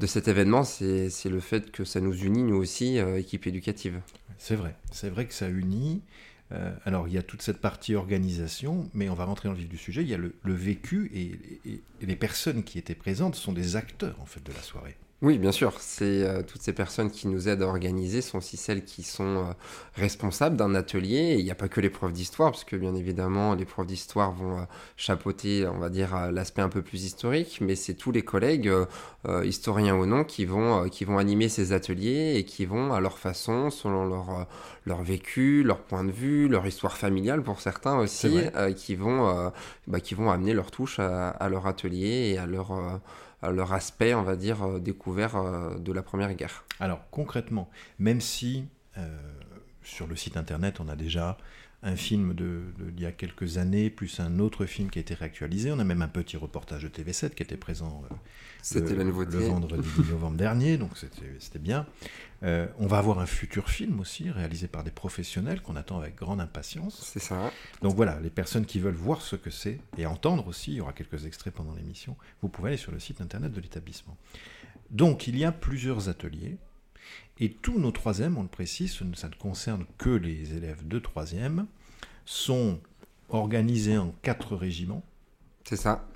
de 0.00 0.06
cet 0.06 0.28
événement, 0.28 0.64
c'est 0.64 1.10
le 1.26 1.40
fait 1.40 1.70
que 1.70 1.84
ça 1.84 2.00
nous 2.00 2.14
unit, 2.14 2.42
nous 2.42 2.56
aussi, 2.56 2.98
euh, 2.98 3.18
équipe 3.18 3.46
éducative. 3.46 4.00
C'est 4.38 4.56
vrai, 4.56 4.74
c'est 4.90 5.08
vrai 5.08 5.26
que 5.26 5.34
ça 5.34 5.48
unit. 5.48 6.02
Euh, 6.52 6.74
alors, 6.84 7.08
il 7.08 7.14
y 7.14 7.18
a 7.18 7.22
toute 7.22 7.42
cette 7.42 7.60
partie 7.60 7.94
organisation, 7.94 8.90
mais 8.92 9.08
on 9.08 9.14
va 9.14 9.24
rentrer 9.24 9.48
dans 9.48 9.54
le 9.54 9.58
vif 9.58 9.68
du 9.68 9.78
sujet. 9.78 10.02
Il 10.02 10.08
y 10.08 10.14
a 10.14 10.18
le, 10.18 10.32
vécu 10.44 11.10
et, 11.14 11.80
les 12.00 12.16
personnes 12.16 12.64
qui 12.64 12.78
étaient 12.78 12.94
présentes 12.94 13.34
sont 13.34 13.52
des 13.52 13.76
acteurs, 13.76 14.16
en 14.20 14.26
fait, 14.26 14.42
de 14.44 14.52
la 14.52 14.62
soirée. 14.62 14.96
Oui, 15.24 15.38
bien 15.38 15.52
sûr. 15.52 15.72
C'est 15.78 16.22
euh, 16.22 16.42
toutes 16.42 16.60
ces 16.60 16.74
personnes 16.74 17.10
qui 17.10 17.28
nous 17.28 17.48
aident 17.48 17.62
à 17.62 17.66
organiser 17.66 18.20
sont 18.20 18.36
aussi 18.36 18.58
celles 18.58 18.84
qui 18.84 19.02
sont 19.02 19.24
euh, 19.24 19.52
responsables 19.94 20.54
d'un 20.54 20.74
atelier. 20.74 21.36
Il 21.38 21.44
n'y 21.46 21.50
a 21.50 21.54
pas 21.54 21.68
que 21.68 21.80
les 21.80 21.88
profs 21.88 22.12
d'histoire, 22.12 22.50
parce 22.50 22.64
que 22.64 22.76
bien 22.76 22.94
évidemment, 22.94 23.54
les 23.54 23.64
profs 23.64 23.86
d'histoire 23.86 24.32
vont 24.32 24.58
euh, 24.58 24.64
chapeauter, 24.98 25.66
on 25.66 25.78
va 25.78 25.88
dire, 25.88 26.30
l'aspect 26.30 26.60
un 26.60 26.68
peu 26.68 26.82
plus 26.82 27.04
historique, 27.04 27.60
mais 27.62 27.74
c'est 27.74 27.94
tous 27.94 28.12
les 28.12 28.20
collègues, 28.20 28.70
historiens 29.44 29.96
ou 29.96 30.04
non, 30.04 30.24
qui 30.24 30.44
vont, 30.44 30.90
qui 30.90 31.06
vont 31.06 31.16
animer 31.16 31.48
ces 31.48 31.72
ateliers 31.72 32.34
et 32.36 32.44
qui 32.44 32.66
vont, 32.66 32.92
à 32.92 33.00
leur 33.00 33.18
façon, 33.18 33.70
selon 33.70 34.04
leur, 34.04 34.46
leur 34.84 35.02
vécu, 35.02 35.62
leur 35.62 35.78
point 35.78 36.04
de 36.04 36.12
vue, 36.12 36.48
leur 36.48 36.66
histoire 36.66 36.98
familiale 36.98 37.42
pour 37.42 37.60
certains 37.60 37.96
aussi, 37.96 38.40
qui, 38.76 38.94
vont, 38.94 39.52
bah, 39.86 40.00
qui 40.00 40.14
vont 40.14 40.30
amener 40.30 40.52
leur 40.52 40.70
touche 40.70 40.98
à, 40.98 41.30
à 41.30 41.48
leur 41.48 41.66
atelier 41.66 42.32
et 42.34 42.38
à 42.38 42.44
leur 42.44 43.00
leur 43.50 43.72
aspect, 43.72 44.14
on 44.14 44.22
va 44.22 44.36
dire, 44.36 44.62
euh, 44.62 44.78
découvert 44.80 45.36
euh, 45.36 45.78
de 45.78 45.92
la 45.92 46.02
Première 46.02 46.32
Guerre. 46.34 46.64
Alors 46.80 47.00
concrètement, 47.10 47.68
même 47.98 48.20
si 48.20 48.64
euh, 48.98 49.18
sur 49.82 50.06
le 50.06 50.16
site 50.16 50.36
internet 50.36 50.80
on 50.80 50.88
a 50.88 50.96
déjà 50.96 51.36
un 51.84 51.96
film 51.96 52.34
de, 52.34 52.62
d'il 52.90 53.02
y 53.02 53.06
a 53.06 53.12
quelques 53.12 53.58
années, 53.58 53.90
plus 53.90 54.18
un 54.18 54.38
autre 54.38 54.66
film 54.66 54.90
qui 54.90 54.98
a 54.98 55.02
été 55.02 55.14
réactualisé. 55.14 55.70
On 55.70 55.78
a 55.78 55.84
même 55.84 56.02
un 56.02 56.08
petit 56.08 56.36
reportage 56.36 56.82
de 56.82 56.88
TV7 56.88 57.30
qui 57.30 57.42
était 57.42 57.56
présent 57.56 58.02
c'était 58.64 58.94
le, 58.94 59.04
le 59.04 59.10
vendredi 59.10 59.88
novembre 60.10 60.38
dernier, 60.38 60.78
donc 60.78 60.92
c'était 60.96 61.58
bien. 61.58 61.86
Euh, 62.42 62.66
on 62.78 62.86
va 62.86 62.96
avoir 62.96 63.18
un 63.18 63.26
futur 63.26 63.68
film 63.68 64.00
aussi, 64.00 64.30
réalisé 64.30 64.68
par 64.68 64.84
des 64.84 64.90
professionnels 64.90 65.60
qu'on 65.60 65.76
attend 65.76 65.98
avec 65.98 66.16
grande 66.16 66.40
impatience. 66.40 67.02
C'est 67.04 67.20
ça. 67.20 67.52
Donc 67.82 67.94
voilà, 67.94 68.18
les 68.20 68.30
personnes 68.30 68.64
qui 68.64 68.80
veulent 68.80 68.94
voir 68.94 69.20
ce 69.20 69.36
que 69.36 69.50
c'est 69.50 69.80
et 69.98 70.06
entendre 70.06 70.46
aussi, 70.48 70.72
il 70.72 70.76
y 70.76 70.80
aura 70.80 70.94
quelques 70.94 71.26
extraits 71.26 71.52
pendant 71.52 71.74
l'émission, 71.74 72.16
vous 72.40 72.48
pouvez 72.48 72.68
aller 72.68 72.78
sur 72.78 72.90
le 72.90 72.98
site 72.98 73.20
internet 73.20 73.52
de 73.52 73.60
l'établissement. 73.60 74.16
Donc 74.90 75.26
il 75.26 75.36
y 75.38 75.44
a 75.44 75.52
plusieurs 75.52 76.08
ateliers, 76.08 76.56
et 77.40 77.50
tous 77.50 77.78
nos 77.78 77.90
troisièmes, 77.90 78.36
on 78.38 78.42
le 78.42 78.48
précise, 78.48 78.98
ça 79.14 79.28
ne 79.28 79.34
concerne 79.34 79.84
que 79.98 80.10
les 80.10 80.54
élèves 80.56 80.86
de 80.86 80.98
troisième, 80.98 81.66
sont 82.24 82.80
organisés 83.28 83.98
en 83.98 84.14
quatre 84.22 84.56
régiments. 84.56 85.04
C'est 85.64 85.76
ça 85.76 86.06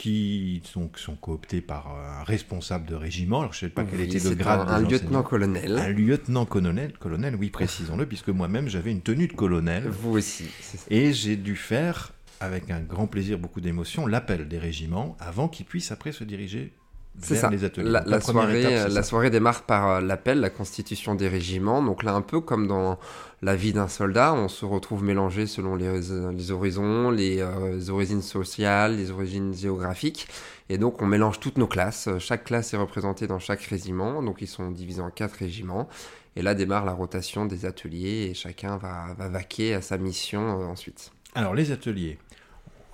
qui 0.00 0.62
sont, 0.64 0.90
sont 0.96 1.14
cooptés 1.14 1.60
par 1.60 1.88
un 1.88 2.22
responsable 2.22 2.86
de 2.86 2.94
régiment. 2.94 3.40
Alors, 3.40 3.52
je 3.52 3.66
ne 3.66 3.68
sais 3.68 3.74
pas 3.74 3.84
quel 3.84 4.00
était 4.00 4.18
le 4.18 4.34
grade. 4.34 4.66
Un, 4.66 4.72
un 4.72 4.80
lieutenant-colonel. 4.80 5.78
Un 5.78 5.88
lieutenant-colonel, 5.90 6.96
colonel, 6.96 7.36
oui, 7.36 7.50
précisons-le, 7.50 8.06
puisque 8.06 8.30
moi-même 8.30 8.66
j'avais 8.68 8.92
une 8.92 9.02
tenue 9.02 9.28
de 9.28 9.34
colonel. 9.34 9.86
Vous 9.88 10.12
aussi. 10.12 10.46
Et 10.88 11.12
j'ai 11.12 11.36
dû 11.36 11.54
faire, 11.54 12.14
avec 12.40 12.70
un 12.70 12.80
grand 12.80 13.08
plaisir, 13.08 13.38
beaucoup 13.38 13.60
d'émotion, 13.60 14.06
l'appel 14.06 14.48
des 14.48 14.58
régiments 14.58 15.18
avant 15.20 15.48
qu'ils 15.48 15.66
puissent 15.66 15.92
après 15.92 16.12
se 16.12 16.24
diriger 16.24 16.72
c'est 17.18 17.36
ça. 17.36 17.50
La, 17.76 18.20
soirée, 18.20 18.88
la 18.88 19.02
soirée 19.02 19.30
démarre 19.30 19.62
par 19.62 19.88
euh, 19.88 20.00
l'appel, 20.00 20.40
la 20.40 20.50
constitution 20.50 21.14
des 21.14 21.28
régiments. 21.28 21.82
Donc 21.82 22.02
là, 22.02 22.14
un 22.14 22.22
peu 22.22 22.40
comme 22.40 22.66
dans 22.66 22.98
la 23.42 23.56
vie 23.56 23.72
d'un 23.72 23.88
soldat, 23.88 24.32
on 24.32 24.48
se 24.48 24.64
retrouve 24.64 25.02
mélangé 25.02 25.46
selon 25.46 25.76
les, 25.76 26.00
les 26.32 26.50
horizons, 26.50 27.10
les, 27.10 27.40
euh, 27.40 27.90
origines 27.90 28.22
sociales, 28.22 28.96
les 28.96 29.10
origines 29.10 29.54
géographiques. 29.54 30.28
Et 30.68 30.78
donc 30.78 31.02
on 31.02 31.06
mélange 31.06 31.40
toutes 31.40 31.58
nos 31.58 31.66
classes. 31.66 32.08
Chaque 32.18 32.44
classe 32.44 32.72
est 32.74 32.76
représentée 32.76 33.26
dans 33.26 33.38
chaque 33.38 33.62
régiment. 33.62 34.22
Donc 34.22 34.38
ils 34.40 34.48
sont 34.48 34.70
divisés 34.70 35.02
en 35.02 35.10
quatre 35.10 35.34
régiments. 35.34 35.88
Et 36.36 36.42
là 36.42 36.54
démarre 36.54 36.84
la 36.84 36.92
rotation 36.92 37.44
des 37.44 37.66
ateliers 37.66 38.28
et 38.30 38.34
chacun 38.34 38.76
va, 38.76 39.14
va 39.18 39.28
vaquer 39.28 39.74
à 39.74 39.82
sa 39.82 39.98
mission 39.98 40.60
euh, 40.60 40.64
ensuite. 40.66 41.10
Alors 41.34 41.54
les 41.54 41.72
ateliers, 41.72 42.18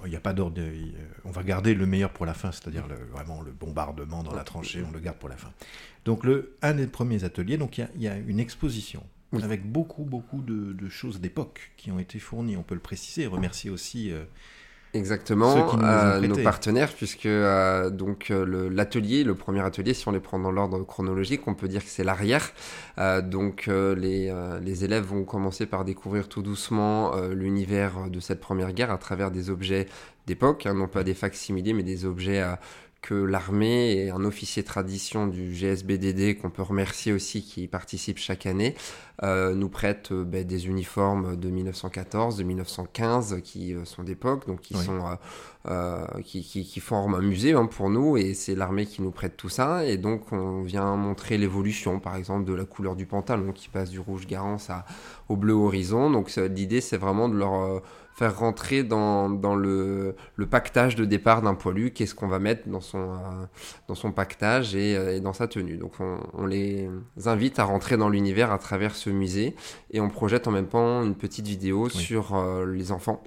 il 0.05 0.11
n'y 0.11 0.17
a 0.17 0.21
pas 0.21 0.33
d'ordre. 0.33 0.61
On 1.25 1.31
va 1.31 1.43
garder 1.43 1.75
le 1.75 1.87
meilleur 1.87 2.11
pour 2.11 2.27
la 2.27 2.35
fin, 2.35 2.53
c'est-à-dire 2.53 2.85
vraiment 3.13 3.43
le 3.43 3.53
bombardement 3.53 4.23
dans 4.23 4.35
la 4.35 4.45
tranchée, 4.45 4.85
on 4.87 4.93
le 4.93 5.01
garde 5.01 5.17
pour 5.19 5.29
la 5.29 5.37
fin. 5.37 5.53
Donc, 6.05 6.25
le, 6.25 6.57
un 6.63 6.75
des 6.75 6.87
premiers 6.87 7.25
ateliers, 7.25 7.57
donc 7.57 7.79
il 7.79 8.03
y, 8.03 8.09
a 8.09 8.17
une 8.17 8.41
exposition 8.41 9.03
avec 9.43 9.71
beaucoup, 9.71 10.05
beaucoup 10.05 10.41
de, 10.43 10.89
choses 10.89 11.21
d'époque 11.21 11.73
qui 11.77 11.91
ont 11.91 11.99
été 11.99 12.19
fournies. 12.19 12.57
On 12.57 12.63
peut 12.63 12.75
le 12.75 12.81
préciser 12.81 13.23
et 13.23 13.27
remercier 13.27 13.71
aussi 13.71 14.11
euh, 14.11 14.25
Exactement, 14.97 15.79
euh, 15.83 16.21
nos 16.21 16.37
partenaires, 16.37 16.93
puisque 16.93 17.27
euh, 17.27 17.91
donc 17.91 18.31
euh, 18.31 18.71
l'atelier, 18.73 19.25
le, 19.25 19.35
premier 19.35 19.61
atelier, 19.61 19.95
si 19.95 20.09
on 20.09 20.11
les 20.11 20.21
prend 20.21 20.39
dans 20.39 20.51
l'ordre 20.51 20.83
chronologique, 20.85 21.47
on 21.47 21.55
peut 21.55 21.69
dire 21.69 21.85
que 21.85 21.91
c'est 21.91 22.05
l'arrière. 22.05 22.53
donc 23.23 23.67
les, 23.67 24.33
les, 24.63 24.85
élèves 24.85 25.05
vont 25.05 25.25
commencer 25.25 25.67
par 25.67 25.85
découvrir 25.85 26.29
tout 26.29 26.43
doucement 26.43 27.13
l'univers 27.31 28.09
de 28.11 28.21
cette 28.21 28.41
première 28.41 28.73
guerre 28.73 28.91
à 28.91 28.99
travers 28.99 29.31
des 29.31 29.51
objets 29.51 29.87
d'époque, 30.27 30.67
hein, 30.67 30.75
non 30.75 30.89
pas 30.89 31.05
des 31.05 31.15
facsimilés, 31.15 31.73
mais 31.73 31.83
des 31.83 32.05
objets 32.05 32.43
que 33.03 33.15
l'armée 33.15 33.93
et 33.93 34.11
un 34.11 34.25
officier 34.25 34.65
tradition 34.65 35.27
du 35.27 35.53
GSBDD, 35.53 36.39
qu'on 36.41 36.51
peut 36.51 36.63
remercier 36.63 37.13
aussi, 37.13 37.43
qui 37.43 37.69
participe 37.69 38.19
chaque 38.19 38.47
année, 38.47 38.75
euh, 39.23 39.55
nous 39.55 39.69
prêtent 39.69 40.13
euh, 40.13 40.25
ben, 40.25 40.45
des 40.45 40.67
uniformes 40.67 41.37
de 41.37 41.49
1914, 41.49 42.37
de 42.37 42.43
1915, 42.43 43.41
qui 43.43 43.75
euh, 43.75 43.85
sont 43.85 44.03
d'époque, 44.03 44.47
donc 44.47 44.61
qui, 44.61 44.75
sont, 44.75 45.17
qui, 46.25 46.43
qui, 46.43 46.81
forment 46.81 47.15
un 47.15 47.23
musée 47.23 47.53
hein, 47.53 47.67
pour 47.67 47.91
nous, 47.91 48.17
et 48.17 48.35
c'est 48.35 48.55
l'armée 48.55 48.87
qui 48.87 49.03
nous 49.03 49.13
prête 49.13 49.37
tout 49.37 49.49
ça, 49.49 49.85
et 49.87 49.99
donc 49.99 50.33
on 50.33 50.63
vient 50.63 50.97
montrer 50.97 51.39
l'évolution, 51.39 52.01
par 52.01 52.17
exemple, 52.17 52.45
de 52.45 52.55
la 52.55 52.65
couleur 52.65 52.97
du 52.97 53.07
pantalon, 53.07 53.53
qui 53.53 53.69
passe 53.69 53.91
du 53.91 54.01
rouge 54.01 54.27
garance 54.27 54.69
à, 54.71 54.85
au 55.29 55.37
bleu 55.37 55.55
horizon, 55.55 56.11
donc 56.11 56.35
l'idée 56.37 56.81
c'est 56.81 56.99
vraiment 56.99 57.29
de 57.29 57.37
leur 57.37 57.83
faire 58.17 58.39
rentrer 58.39 58.83
dans, 58.83 59.29
dans 59.29 59.55
le, 59.55 60.17
le, 60.37 60.47
pactage 60.47 60.97
de 60.97 61.05
départ 61.05 61.43
d'un 61.43 61.55
poilu, 61.55 61.91
qu'est-ce 61.91 62.15
qu'on 62.15 62.29
va 62.29 62.39
mettre 62.39 62.67
dans 62.67 62.81
son, 62.81 63.13
euh, 63.13 63.45
dans 63.89 63.95
son 63.95 64.11
pactage 64.11 64.75
et, 64.75 64.97
euh, 64.97 65.17
et, 65.17 65.21
dans 65.21 65.35
sa 65.35 65.47
tenue. 65.47 65.77
Donc 65.77 65.93
on, 66.01 66.19
on, 66.33 66.47
les 66.47 66.89
invite 67.27 67.59
à 67.59 67.65
rentrer 67.65 67.99
dans 67.99 68.09
l'univers 68.09 68.53
à 68.53 68.59
travers 68.59 68.97
ce 68.97 69.11
musée 69.11 69.55
et 69.91 70.01
on 70.01 70.09
projette 70.09 70.49
en 70.49 70.51
même 70.51 70.67
temps 70.67 71.03
une 71.03 71.15
petite 71.15 71.47
vidéo 71.47 71.91
sur 71.91 72.35
euh, 72.35 72.65
les 72.65 72.91
enfants 72.91 73.23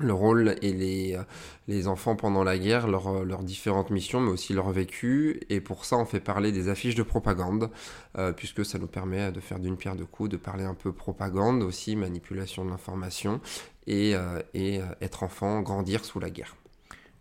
le 0.00 0.12
rôle 0.12 0.54
et 0.62 0.72
les, 0.72 1.18
les 1.66 1.88
enfants 1.88 2.14
pendant 2.14 2.44
la 2.44 2.56
guerre, 2.56 2.86
leurs 2.86 3.42
différentes 3.42 3.90
missions, 3.90 4.20
mais 4.20 4.30
aussi 4.30 4.52
leur 4.52 4.70
vécu. 4.70 5.40
Et 5.50 5.60
pour 5.60 5.84
ça, 5.84 5.96
on 5.96 6.04
fait 6.04 6.20
parler 6.20 6.52
des 6.52 6.68
affiches 6.68 6.94
de 6.94 7.02
propagande, 7.02 7.70
euh, 8.16 8.32
puisque 8.32 8.64
ça 8.64 8.78
nous 8.78 8.86
permet 8.86 9.32
de 9.32 9.40
faire 9.40 9.58
d'une 9.58 9.76
pierre 9.76 9.96
deux 9.96 10.04
coups, 10.04 10.30
de 10.30 10.36
parler 10.36 10.64
un 10.64 10.74
peu 10.74 10.92
propagande, 10.92 11.62
aussi 11.62 11.96
manipulation 11.96 12.64
de 12.64 12.70
l'information, 12.70 13.40
et, 13.88 14.14
et 14.54 14.80
être 15.00 15.24
enfant, 15.24 15.60
grandir 15.62 16.04
sous 16.04 16.20
la 16.20 16.30
guerre. 16.30 16.54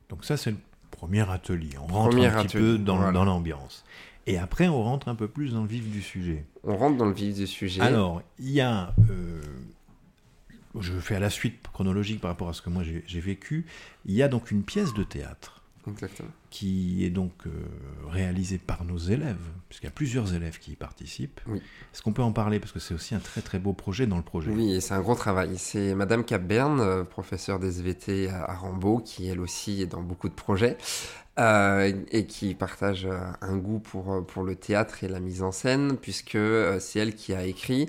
Donc 0.09 0.23
ça, 0.23 0.37
c'est 0.37 0.51
le 0.51 0.57
premier 0.91 1.27
atelier. 1.29 1.77
On 1.81 1.87
rentre 1.87 2.17
un 2.17 2.43
petit 2.43 2.57
peu 2.57 2.77
dans, 2.77 3.11
dans 3.11 3.25
l'ambiance. 3.25 3.83
Et 4.27 4.37
après, 4.37 4.67
on 4.67 4.83
rentre 4.83 5.07
un 5.07 5.15
peu 5.15 5.27
plus 5.27 5.53
dans 5.53 5.61
le 5.61 5.67
vif 5.67 5.89
du 5.89 6.01
sujet. 6.01 6.45
On 6.63 6.75
rentre 6.75 6.97
dans 6.97 7.05
le 7.05 7.13
vif 7.13 7.33
du 7.33 7.47
sujet. 7.47 7.81
Alors, 7.81 8.21
il 8.37 8.51
y 8.51 8.61
a 8.61 8.93
je 10.81 10.93
fais 10.99 11.15
à 11.15 11.19
la 11.19 11.29
suite 11.29 11.67
chronologique 11.73 12.21
par 12.21 12.31
rapport 12.31 12.49
à 12.49 12.53
ce 12.53 12.61
que 12.61 12.69
moi 12.69 12.83
j'ai 12.83 13.19
vécu, 13.19 13.65
il 14.05 14.13
y 14.13 14.23
a 14.23 14.27
donc 14.27 14.51
une 14.51 14.63
pièce 14.63 14.93
de 14.93 15.03
théâtre 15.03 15.56
qui 16.49 17.05
est 17.05 17.09
donc 17.09 17.31
euh, 17.45 17.51
réalisée 18.09 18.57
par 18.57 18.85
nos 18.85 18.97
élèves, 18.97 19.37
puisqu'il 19.69 19.87
y 19.87 19.89
a 19.89 19.91
plusieurs 19.91 20.33
élèves 20.33 20.59
qui 20.59 20.71
y 20.71 20.75
participent. 20.75 21.41
Est-ce 21.47 22.01
qu'on 22.01 22.13
peut 22.13 22.21
en 22.21 22.31
parler? 22.31 22.59
Parce 22.59 22.71
que 22.71 22.79
c'est 22.79 22.93
aussi 22.93 23.15
un 23.15 23.19
très 23.19 23.41
très 23.41 23.59
beau 23.59 23.73
projet 23.73 24.07
dans 24.07 24.17
le 24.17 24.23
projet. 24.23 24.51
Oui, 24.51 24.73
et 24.73 24.81
c'est 24.81 24.93
un 24.93 25.01
gros 25.01 25.15
travail. 25.15 25.57
C'est 25.57 25.95
Madame 25.95 26.23
Capberne, 26.23 26.79
euh, 26.79 27.03
professeure 27.03 27.59
des 27.59 27.79
SVT 27.79 28.29
à 28.29 28.53
Rambaud, 28.53 28.99
qui 28.99 29.27
elle 29.27 29.39
aussi 29.39 29.81
est 29.81 29.87
dans 29.87 30.01
beaucoup 30.01 30.29
de 30.29 30.33
projets. 30.33 30.77
Euh, 31.39 31.93
et 32.09 32.25
qui 32.25 32.55
partage 32.55 33.07
un 33.41 33.57
goût 33.57 33.77
pour, 33.77 34.25
pour 34.25 34.41
le 34.41 34.55
théâtre 34.55 35.03
et 35.03 35.07
la 35.07 35.19
mise 35.19 35.43
en 35.43 35.51
scène, 35.51 35.95
puisque 35.95 36.39
c'est 36.79 36.97
elle 36.97 37.13
qui 37.13 37.35
a 37.35 37.45
écrit 37.45 37.87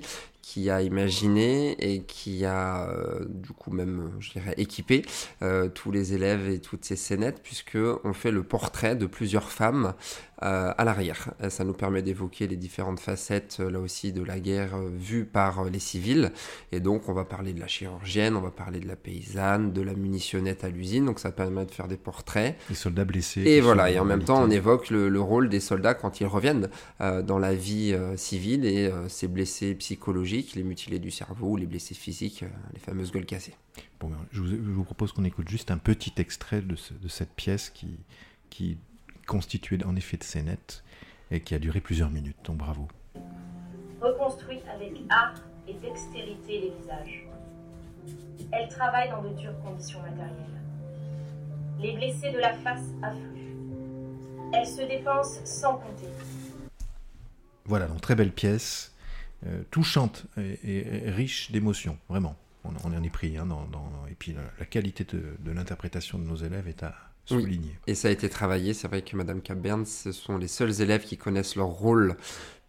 qui 0.49 0.71
a 0.71 0.81
imaginé 0.81 1.75
et 1.77 2.01
qui 2.01 2.43
a 2.43 2.89
euh, 2.89 3.23
du 3.29 3.51
coup 3.51 3.69
même, 3.69 4.13
je 4.19 4.31
dirais, 4.31 4.55
équipé 4.57 5.03
euh, 5.43 5.69
tous 5.69 5.91
les 5.91 6.15
élèves 6.15 6.49
et 6.49 6.57
toutes 6.57 6.83
ces 6.85 6.95
scénettes, 6.95 7.41
puisque 7.43 7.77
on 8.03 8.13
fait 8.13 8.31
le 8.31 8.41
portrait 8.41 8.95
de 8.95 9.05
plusieurs 9.05 9.51
femmes 9.51 9.93
euh, 9.93 9.93
à 10.41 10.83
l'arrière. 10.83 11.33
Ça 11.49 11.63
nous 11.63 11.73
permet 11.73 12.01
d'évoquer 12.01 12.47
les 12.47 12.55
différentes 12.55 12.99
facettes, 12.99 13.59
là 13.59 13.79
aussi, 13.79 14.13
de 14.13 14.23
la 14.23 14.39
guerre 14.39 14.77
vue 14.77 15.25
par 15.25 15.65
les 15.65 15.79
civils. 15.79 16.31
Et 16.71 16.79
donc, 16.79 17.09
on 17.09 17.13
va 17.13 17.25
parler 17.25 17.53
de 17.53 17.59
la 17.59 17.67
chirurgienne, 17.67 18.35
on 18.35 18.41
va 18.41 18.51
parler 18.51 18.79
de 18.79 18.87
la 18.87 18.95
paysanne, 18.95 19.73
de 19.73 19.81
la 19.81 19.93
munitionnette 19.93 20.63
à 20.63 20.69
l'usine. 20.69 21.05
Donc, 21.05 21.19
ça 21.19 21.31
permet 21.31 21.65
de 21.65 21.71
faire 21.71 21.87
des 21.87 21.97
portraits. 21.97 22.57
Les 22.69 22.75
soldats 22.75 23.05
blessés. 23.05 23.41
Et 23.41 23.61
voilà. 23.61 23.91
Et 23.91 23.99
en 23.99 24.05
même 24.05 24.23
temps, 24.23 24.41
on 24.41 24.49
évoque 24.49 24.89
le, 24.89 25.19
rôle 25.19 25.49
des 25.49 25.59
soldats 25.59 25.93
quand 25.93 26.21
ils 26.21 26.27
reviennent 26.27 26.69
dans 26.99 27.39
la 27.39 27.53
vie 27.53 27.95
civile 28.15 28.65
et 28.65 28.91
ces 29.07 29.27
blessés 29.27 29.75
psychologiques 29.75 30.19
les 30.55 30.63
mutilés 30.63 30.99
du 30.99 31.11
cerveau, 31.11 31.57
les 31.57 31.65
blessés 31.65 31.95
physiques, 31.95 32.43
euh, 32.43 32.49
les 32.73 32.79
fameuses 32.79 33.11
gueules 33.11 33.25
cassées. 33.25 33.55
Bon, 33.99 34.09
ben, 34.09 34.17
je, 34.31 34.41
vous, 34.41 34.83
propose 34.83 35.11
qu'on 35.11 35.23
écoute 35.23 35.49
juste 35.49 35.71
un 35.71 35.77
petit 35.77 36.13
extrait 36.17 36.61
de, 36.61 36.75
cette 37.07 37.33
pièce 37.33 37.69
qui, 37.69 37.99
qui 38.49 38.77
constituait 39.29 39.85
en 39.85 39.95
effet 39.95 40.17
de 40.17 40.23
scénettes 40.23 40.83
et 41.29 41.39
qui 41.39 41.53
a 41.53 41.59
duré 41.59 41.79
plusieurs 41.79 42.09
minutes. 42.09 42.37
Donc 42.43 42.57
bravo. 42.57 42.87
Reconstruit 44.01 44.59
avec 44.73 44.91
art 45.09 45.35
et 45.67 45.75
dextérité 45.75 46.61
les 46.61 46.73
visages. 46.81 47.27
Elle 48.51 48.67
travaille 48.69 49.09
dans 49.09 49.21
de 49.21 49.29
dures 49.29 49.57
conditions 49.63 50.01
matérielles. 50.01 50.61
Les 51.79 51.93
blessés 51.95 52.31
de 52.31 52.39
la 52.39 52.53
face 52.53 52.87
affluent. 53.03 53.55
Elle 54.51 54.65
se 54.65 54.81
dépense 54.81 55.39
sans 55.45 55.75
compter. 55.75 56.07
Voilà, 57.65 57.85
donc 57.85 58.01
très 58.01 58.15
belle 58.15 58.31
pièce. 58.31 58.95
Euh, 59.45 59.61
touchante 59.69 60.25
et, 60.37 60.83
riche 61.11 61.51
d'émotions, 61.51 61.97
vraiment. 62.09 62.35
On, 62.65 62.75
en 62.75 63.03
est 63.03 63.09
pris. 63.09 63.37
Hein, 63.37 63.45
dans, 63.45 63.67
et 64.09 64.15
puis 64.15 64.35
la, 64.59 64.65
qualité 64.65 65.05
de, 65.05 65.51
l'interprétation 65.51 66.17
de 66.17 66.23
nos 66.23 66.35
élèves 66.35 66.67
est 66.67 66.83
à 66.83 66.95
Et 67.87 67.95
ça 67.95 68.07
a 68.07 68.11
été 68.11 68.29
travaillé. 68.29 68.73
C'est 68.73 68.87
vrai 68.87 69.01
que 69.01 69.15
Madame 69.15 69.41
Capbern, 69.41 69.85
ce 69.85 70.11
sont 70.11 70.37
les 70.37 70.47
seuls 70.47 70.81
élèves 70.81 71.03
qui 71.03 71.17
connaissent 71.17 71.55
leur 71.55 71.67
rôle 71.67 72.17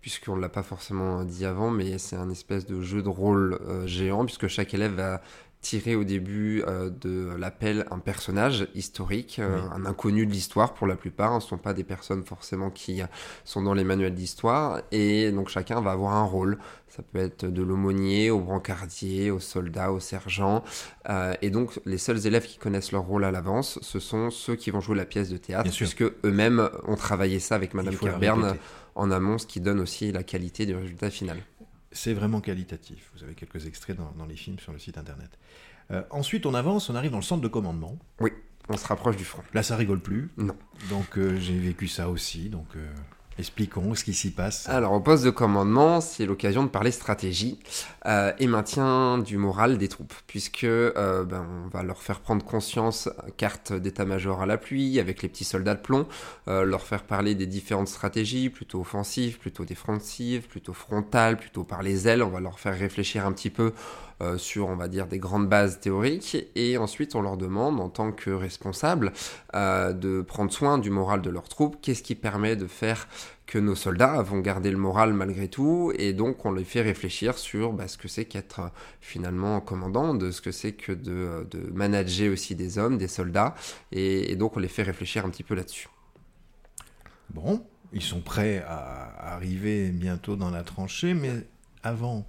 puisqu'on 0.01 0.37
ne 0.37 0.41
l'a 0.41 0.49
pas 0.49 0.63
forcément 0.63 1.25
dit 1.25 1.45
avant, 1.45 1.71
mais 1.71 1.99
c'est 1.99 2.17
un 2.17 2.31
espèce 2.31 2.67
de 2.67 2.81
jeu 2.81 3.03
de 3.03 3.09
rôle 3.09 3.59
euh, 3.67 3.87
géant, 3.87 4.25
puisque 4.25 4.49
chaque 4.49 4.73
élève 4.73 4.95
va 4.95 5.21
tirer 5.61 5.95
au 5.95 6.05
début 6.05 6.63
euh, 6.67 6.89
de 6.89 7.35
l'appel 7.39 7.87
un 7.91 7.99
personnage 7.99 8.67
historique, 8.75 9.39
euh, 9.39 9.61
un 9.75 9.85
inconnu 9.85 10.25
de 10.25 10.33
l'histoire 10.33 10.73
pour 10.73 10.87
la 10.87 10.97
plupart. 10.97 11.33
Hein. 11.33 11.41
Ce 11.41 11.47
ne 11.47 11.51
sont 11.51 11.59
pas 11.59 11.75
des 11.75 11.85
personnes 11.85 12.25
forcément 12.25 12.71
qui 12.71 13.03
euh, 13.03 13.07
sont 13.45 13.63
dans 13.63 13.75
les 13.75 13.85
manuels 13.85 14.15
d'histoire. 14.15 14.81
Et 14.91 15.31
donc 15.33 15.49
chacun 15.51 15.81
va 15.81 15.93
avoir 15.93 16.15
un 16.15 16.25
rôle. 16.25 16.59
Ça 16.89 17.03
peut 17.03 17.19
être 17.19 17.45
de 17.45 17.63
l'aumônier 17.63 18.31
au 18.31 18.41
brancardier, 18.41 19.31
au 19.31 19.39
soldat, 19.39 19.93
au 19.93 20.01
sergent. 20.01 20.65
et 21.41 21.51
donc 21.51 21.79
les 21.87 21.99
seuls 21.99 22.27
élèves 22.27 22.47
qui 22.47 22.59
connaissent 22.59 22.91
leur 22.91 23.05
rôle 23.05 23.25
à 23.25 23.31
l'avance, 23.31 23.79
ce 23.81 24.01
sont 24.01 24.31
ceux 24.31 24.57
qui 24.57 24.73
vont 24.73 24.81
jouer 24.81 24.97
la 24.97 25.05
pièce 25.05 25.29
de 25.29 25.37
théâtre, 25.37 25.71
puisque 25.71 26.03
eux-mêmes 26.03 26.69
ont 26.89 26.97
travaillé 26.97 27.39
ça 27.39 27.55
avec 27.55 27.75
Madame 27.75 27.95
Kerberne 27.95 28.57
en 28.97 29.13
amont, 29.13 29.39
ce 29.39 29.47
qui 29.47 29.61
donne 29.61 29.79
aussi 29.79 30.11
la 30.11 30.25
qualité 30.25 30.67
du 30.67 30.75
résultat 30.75 31.11
final. 31.11 31.39
C'est 31.93 32.15
vraiment 32.15 32.41
qualitatif. 32.41 33.11
Vous 33.15 33.25
avez 33.25 33.35
quelques 33.35 33.67
extraits 33.67 33.97
dans, 33.97 34.27
les 34.27 34.37
films 34.37 34.59
sur 34.59 34.73
le 34.73 34.79
site 34.79 34.97
internet. 34.97 35.31
Euh, 35.91 36.03
ensuite, 36.11 36.47
on 36.47 36.55
avance, 36.55 36.89
on 36.89 36.95
arrive 36.95 37.11
dans 37.11 37.19
le 37.19 37.23
centre 37.23 37.43
de 37.43 37.49
commandement. 37.49 37.99
Oui, 38.21 38.31
on 38.69 38.77
se 38.77 38.87
rapproche 38.87 39.17
du 39.17 39.25
front. 39.25 39.43
Là, 39.55 39.63
ça 39.65 39.77
rigole 39.77 40.01
plus. 40.01 40.31
Non. 40.37 40.57
Donc, 40.89 41.19
euh, 41.19 41.37
j'ai 41.37 41.59
vécu 41.59 41.89
ça 41.89 42.09
aussi. 42.09 42.49
Donc, 42.49 42.69
euh, 42.77 42.93
Expliquons 43.39 43.95
ce 43.95 44.05
qui 44.05 44.13
s'y 44.13 44.31
passe. 44.31 44.69
Alors, 44.69 44.93
au 44.93 45.01
poste 45.01 45.25
de 45.25 45.31
commandement, 45.31 46.01
c'est 46.01 46.27
l'occasion 46.27 46.63
de 46.63 46.69
parler 46.69 46.91
stratégie 46.91 47.59
euh, 48.05 48.33
et 48.39 48.47
maintien 48.47 49.19
du 49.19 49.39
moral 49.39 49.79
des 49.79 49.89
troupes, 49.89 50.13
puisque 50.27 50.65
euh, 50.65 51.25
ben, 51.25 51.47
on 51.65 51.69
va 51.69 51.83
leur 51.83 52.03
faire 52.03 52.21
prendre 52.21 52.45
conscience, 52.45 53.09
carte 53.39 53.73
d'état-major 53.73 54.43
à 54.43 54.47
la 54.47 54.59
pluie, 54.59 55.01
avec 55.01 55.23
les 55.23 55.29
petits 55.29 55.45
soldats 55.45 55.75
de 55.75 55.81
plomb, 55.81 56.07
euh, 56.49 56.65
leur 56.65 56.83
faire 56.83 57.03
parler 57.03 57.35
des 57.35 57.47
différentes 57.47 57.89
stratégies, 57.89 58.51
plutôt 58.51 58.81
offensives, 58.81 59.39
plutôt 59.39 59.65
défensives, 59.65 60.47
plutôt 60.47 60.75
frontales, 60.75 61.39
plutôt 61.39 61.65
par 61.65 61.83
les 61.83 62.09
ailes. 62.09 62.23
On 62.23 62.31
va 62.31 62.41
leur 62.41 62.61
faire 62.61 62.79
réfléchir 62.79 63.25
un 63.25 63.33
petit 63.33 63.51
peu 63.51 63.73
sur, 64.37 64.69
on 64.69 64.77
va 64.77 64.89
dire, 64.89 65.07
des 65.07 65.19
grandes 65.19 65.49
bases 65.49 65.81
théoriques. 65.81 66.37
Et 66.55 66.77
ensuite, 66.77 67.15
on 67.15 67.23
leur 67.23 67.37
demande, 67.37 67.81
en 67.81 67.89
tant 67.89 68.13
que 68.13 68.31
responsable, 68.31 69.13
de 69.55 70.23
prendre 70.23 70.53
soin 70.53 70.79
du 70.79 70.91
moral 70.91 71.23
de 71.23 71.31
leurs 71.31 71.49
troupes. 71.49 71.79
Qu'est-ce 71.81 72.03
qui 72.03 72.15
permet 72.15 72.57
de 72.57 72.67
faire 72.67 73.09
que 73.51 73.59
nos 73.59 73.75
soldats 73.75 74.23
vont 74.23 74.39
garder 74.39 74.71
le 74.71 74.77
moral 74.77 75.13
malgré 75.13 75.49
tout, 75.49 75.93
et 75.99 76.13
donc 76.13 76.47
on 76.47 76.53
les 76.53 76.63
fait 76.63 76.83
réfléchir 76.83 77.37
sur 77.37 77.73
bah, 77.73 77.89
ce 77.89 77.99
que 77.99 78.07
c'est 78.07 78.25
qu'être 78.25 78.61
euh, 78.61 78.69
finalement 79.01 79.61
commandant, 79.61 80.15
de 80.15 80.31
ce 80.31 80.41
que 80.41 80.53
c'est 80.53 80.73
que 80.73 80.93
de, 80.93 81.49
manager 81.75 82.33
aussi 82.33 82.55
des 82.55 82.79
hommes, 82.79 82.97
des 82.97 83.09
soldats, 83.09 83.57
et, 83.91 84.37
donc 84.37 84.57
on 84.57 84.61
les 84.61 84.69
fait 84.69 84.85
réfléchir 84.85 85.27
un 85.27 85.31
petit 85.31 85.43
peu 85.43 85.57
là-dessus. 85.57 85.89
Bon, 87.31 87.67
ils 87.93 88.03
sont 88.03 88.21
prêts 88.21 88.65
à 88.69 89.35
arriver 89.35 89.91
bientôt 89.91 90.37
dans 90.37 90.51
la 90.51 90.63
tranchée, 90.63 91.13
mais 91.13 91.33
avant, 91.83 92.25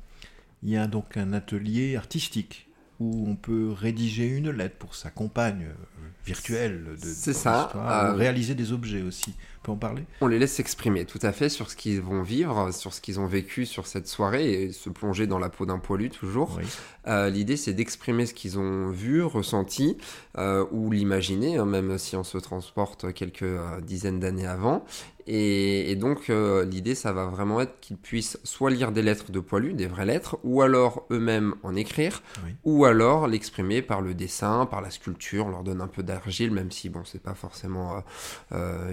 il 0.63 0.69
y 0.69 0.77
a 0.77 0.87
donc 0.87 1.17
un 1.17 1.33
atelier 1.33 1.95
artistique 1.95 2.67
où 2.99 3.25
on 3.27 3.35
peut 3.35 3.71
rédiger 3.71 4.27
une 4.27 4.51
lettre 4.51 4.75
pour 4.77 4.93
sa 4.93 5.09
compagne 5.09 5.65
euh, 5.65 6.01
virtuelle 6.23 6.85
de, 7.01 7.07
C'est 7.07 7.33
ça. 7.33 7.71
Euh, 7.75 8.13
réaliser 8.13 8.53
des 8.53 8.71
objets 8.73 9.01
aussi 9.01 9.33
peut 9.63 9.71
en 9.71 9.75
parler? 9.75 10.03
On 10.21 10.27
les 10.27 10.39
laisse 10.39 10.53
s'exprimer 10.53 11.05
tout 11.05 11.19
à 11.21 11.31
fait 11.31 11.49
sur 11.49 11.69
ce 11.69 11.75
qu'ils 11.75 12.01
vont 12.01 12.21
vivre, 12.21 12.71
sur 12.71 12.93
ce 12.93 13.01
qu'ils 13.01 13.19
ont 13.19 13.25
vécu 13.25 13.65
sur 13.65 13.87
cette 13.87 14.07
soirée 14.07 14.53
et 14.53 14.71
se 14.71 14.89
plonger 14.89 15.27
dans 15.27 15.39
la 15.39 15.49
peau 15.49 15.65
d'un 15.65 15.79
poilu 15.79 16.09
toujours. 16.09 16.59
Euh, 17.07 17.29
l'idée 17.29 17.57
c'est 17.57 17.73
d'exprimer 17.73 18.25
ce 18.25 18.33
qu'ils 18.33 18.59
ont 18.59 18.89
vu, 18.89 19.23
ressenti 19.23 19.97
euh, 20.37 20.65
ou 20.71 20.91
l'imaginer, 20.91 21.57
hein, 21.57 21.65
même 21.65 21.97
si 21.97 22.15
on 22.15 22.23
se 22.23 22.37
transporte 22.37 23.13
quelques 23.13 23.45
dizaines 23.81 24.19
d'années 24.19 24.47
avant. 24.47 24.85
Et, 25.33 25.95
donc 25.95 26.29
l'idée 26.29 26.95
ça 26.95 27.11
va 27.11 27.25
vraiment 27.25 27.61
être 27.61 27.79
qu'ils 27.79 27.97
puissent 27.97 28.39
soit 28.43 28.71
lire 28.71 28.91
des 28.91 29.01
lettres 29.01 29.31
de 29.31 29.39
poilu, 29.39 29.73
des 29.73 29.87
vraies 29.87 30.05
lettres, 30.05 30.39
ou 30.43 30.61
alors 30.61 31.05
eux-mêmes 31.11 31.53
en 31.63 31.75
écrire, 31.75 32.23
ou 32.63 32.85
alors 32.85 33.27
l'exprimer 33.27 33.81
par 33.81 34.01
le 34.01 34.13
dessin, 34.13 34.65
par 34.65 34.81
la 34.81 34.89
sculpture, 34.89 35.45
on 35.45 35.49
leur 35.49 35.63
donne 35.63 35.81
un 35.81 35.87
peu 35.87 36.03
d'argile, 36.03 36.51
même 36.51 36.71
si 36.71 36.89
bon 36.89 37.03
c'est 37.05 37.21
pas 37.21 37.35
forcément 37.35 38.03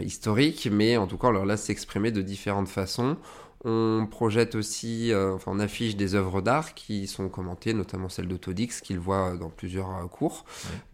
historique 0.01 0.69
mais 0.71 0.97
en 0.97 1.07
tout 1.07 1.19
cas, 1.19 1.29
on 1.29 1.33
leur 1.33 1.47
laisse 1.47 1.63
s'exprimer 1.63 2.11
de 2.11 2.23
différentes 2.23 2.69
façons. 2.69 3.17
On 3.65 4.07
projette 4.09 4.55
aussi, 4.55 5.13
euh, 5.13 5.35
enfin, 5.35 5.51
on 5.53 5.59
affiche 5.59 5.97
des 5.97 6.15
œuvres 6.15 6.41
d'art 6.41 6.75
qui 6.75 7.09
sont 7.09 7.29
commentées, 7.29 7.75
notamment 7.75 8.09
celle 8.09 8.29
d'Autodix, 8.29 8.81
qu'ils 8.81 9.01
voient 9.01 9.37
dans 9.37 9.51
plusieurs 9.51 9.91
euh, 9.97 10.07
cours. 10.07 10.45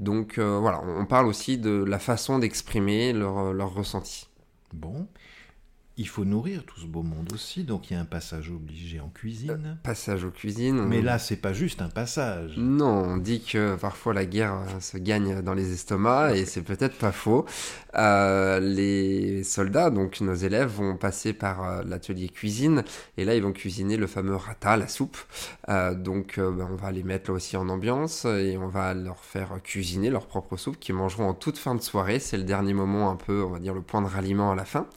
Donc 0.00 0.38
euh, 0.38 0.58
voilà, 0.58 0.82
on 0.82 1.04
parle 1.04 1.26
aussi 1.26 1.58
de 1.58 1.84
la 1.86 1.98
façon 1.98 2.38
d'exprimer 2.38 3.12
leur, 3.12 3.52
leur 3.52 3.74
ressenti. 3.74 4.28
Bon. 4.72 5.06
Il 5.96 6.08
faut 6.08 6.24
nourrir 6.24 6.64
tout 6.64 6.80
ce 6.80 6.86
beau 6.86 7.02
monde 7.02 7.32
aussi, 7.32 7.62
donc 7.62 7.88
il 7.88 7.94
y 7.94 7.96
a 7.96 8.00
un 8.00 8.04
passage 8.04 8.50
obligé 8.50 8.98
en 8.98 9.08
cuisine. 9.10 9.50
Euh, 9.50 9.74
passage 9.84 10.24
aux 10.24 10.30
cuisines. 10.30 10.84
Mais 10.86 11.00
là, 11.00 11.20
c'est 11.20 11.36
pas 11.36 11.52
juste 11.52 11.82
un 11.82 11.88
passage. 11.88 12.54
Non, 12.56 13.04
on 13.04 13.16
dit 13.16 13.40
que 13.40 13.76
parfois 13.76 14.12
la 14.12 14.26
guerre 14.26 14.54
euh, 14.54 14.80
se 14.80 14.98
gagne 14.98 15.40
dans 15.42 15.54
les 15.54 15.72
estomacs, 15.72 16.34
et 16.34 16.46
c'est 16.46 16.62
peut-être 16.62 16.98
pas 16.98 17.12
faux. 17.12 17.44
Euh, 17.96 18.58
les 18.58 19.44
soldats, 19.44 19.90
donc 19.90 20.20
nos 20.20 20.34
élèves, 20.34 20.68
vont 20.68 20.96
passer 20.96 21.32
par 21.32 21.84
l'atelier 21.84 22.28
cuisine, 22.28 22.82
et 23.16 23.24
là, 23.24 23.36
ils 23.36 23.42
vont 23.42 23.52
cuisiner 23.52 23.96
le 23.96 24.08
fameux 24.08 24.34
rata, 24.34 24.76
la 24.76 24.88
soupe. 24.88 25.16
donc, 25.68 26.40
ben, 26.40 26.68
on 26.72 26.76
va 26.76 26.90
les 26.90 27.04
mettre 27.04 27.30
là 27.30 27.36
aussi 27.36 27.56
en 27.56 27.68
ambiance, 27.68 28.24
et 28.24 28.56
on 28.60 28.66
va 28.66 28.94
leur 28.94 29.24
faire 29.24 29.60
cuisiner 29.62 30.10
leur 30.10 30.26
propre 30.26 30.56
soupe, 30.56 30.80
qu'ils 30.80 30.96
mangeront 30.96 31.28
en 31.28 31.34
toute 31.34 31.56
fin 31.56 31.76
de 31.76 31.82
soirée. 31.82 32.18
C'est 32.18 32.36
le 32.36 32.42
dernier 32.42 32.74
moment, 32.74 33.10
un 33.10 33.16
peu, 33.16 33.44
on 33.44 33.50
va 33.50 33.60
dire, 33.60 33.74
le 33.74 33.82
point 33.82 34.02
de 34.02 34.08
ralliement 34.08 34.50
à 34.50 34.54
la 34.56 34.64
fin. 34.64 34.88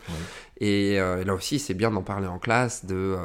Et, 0.59 0.97
là 0.97 1.33
aussi, 1.33 1.59
c'est 1.59 1.73
bien 1.73 1.91
d'en 1.91 2.01
parler 2.01 2.27
en 2.27 2.39
classe, 2.39 2.85
de, 2.85 3.15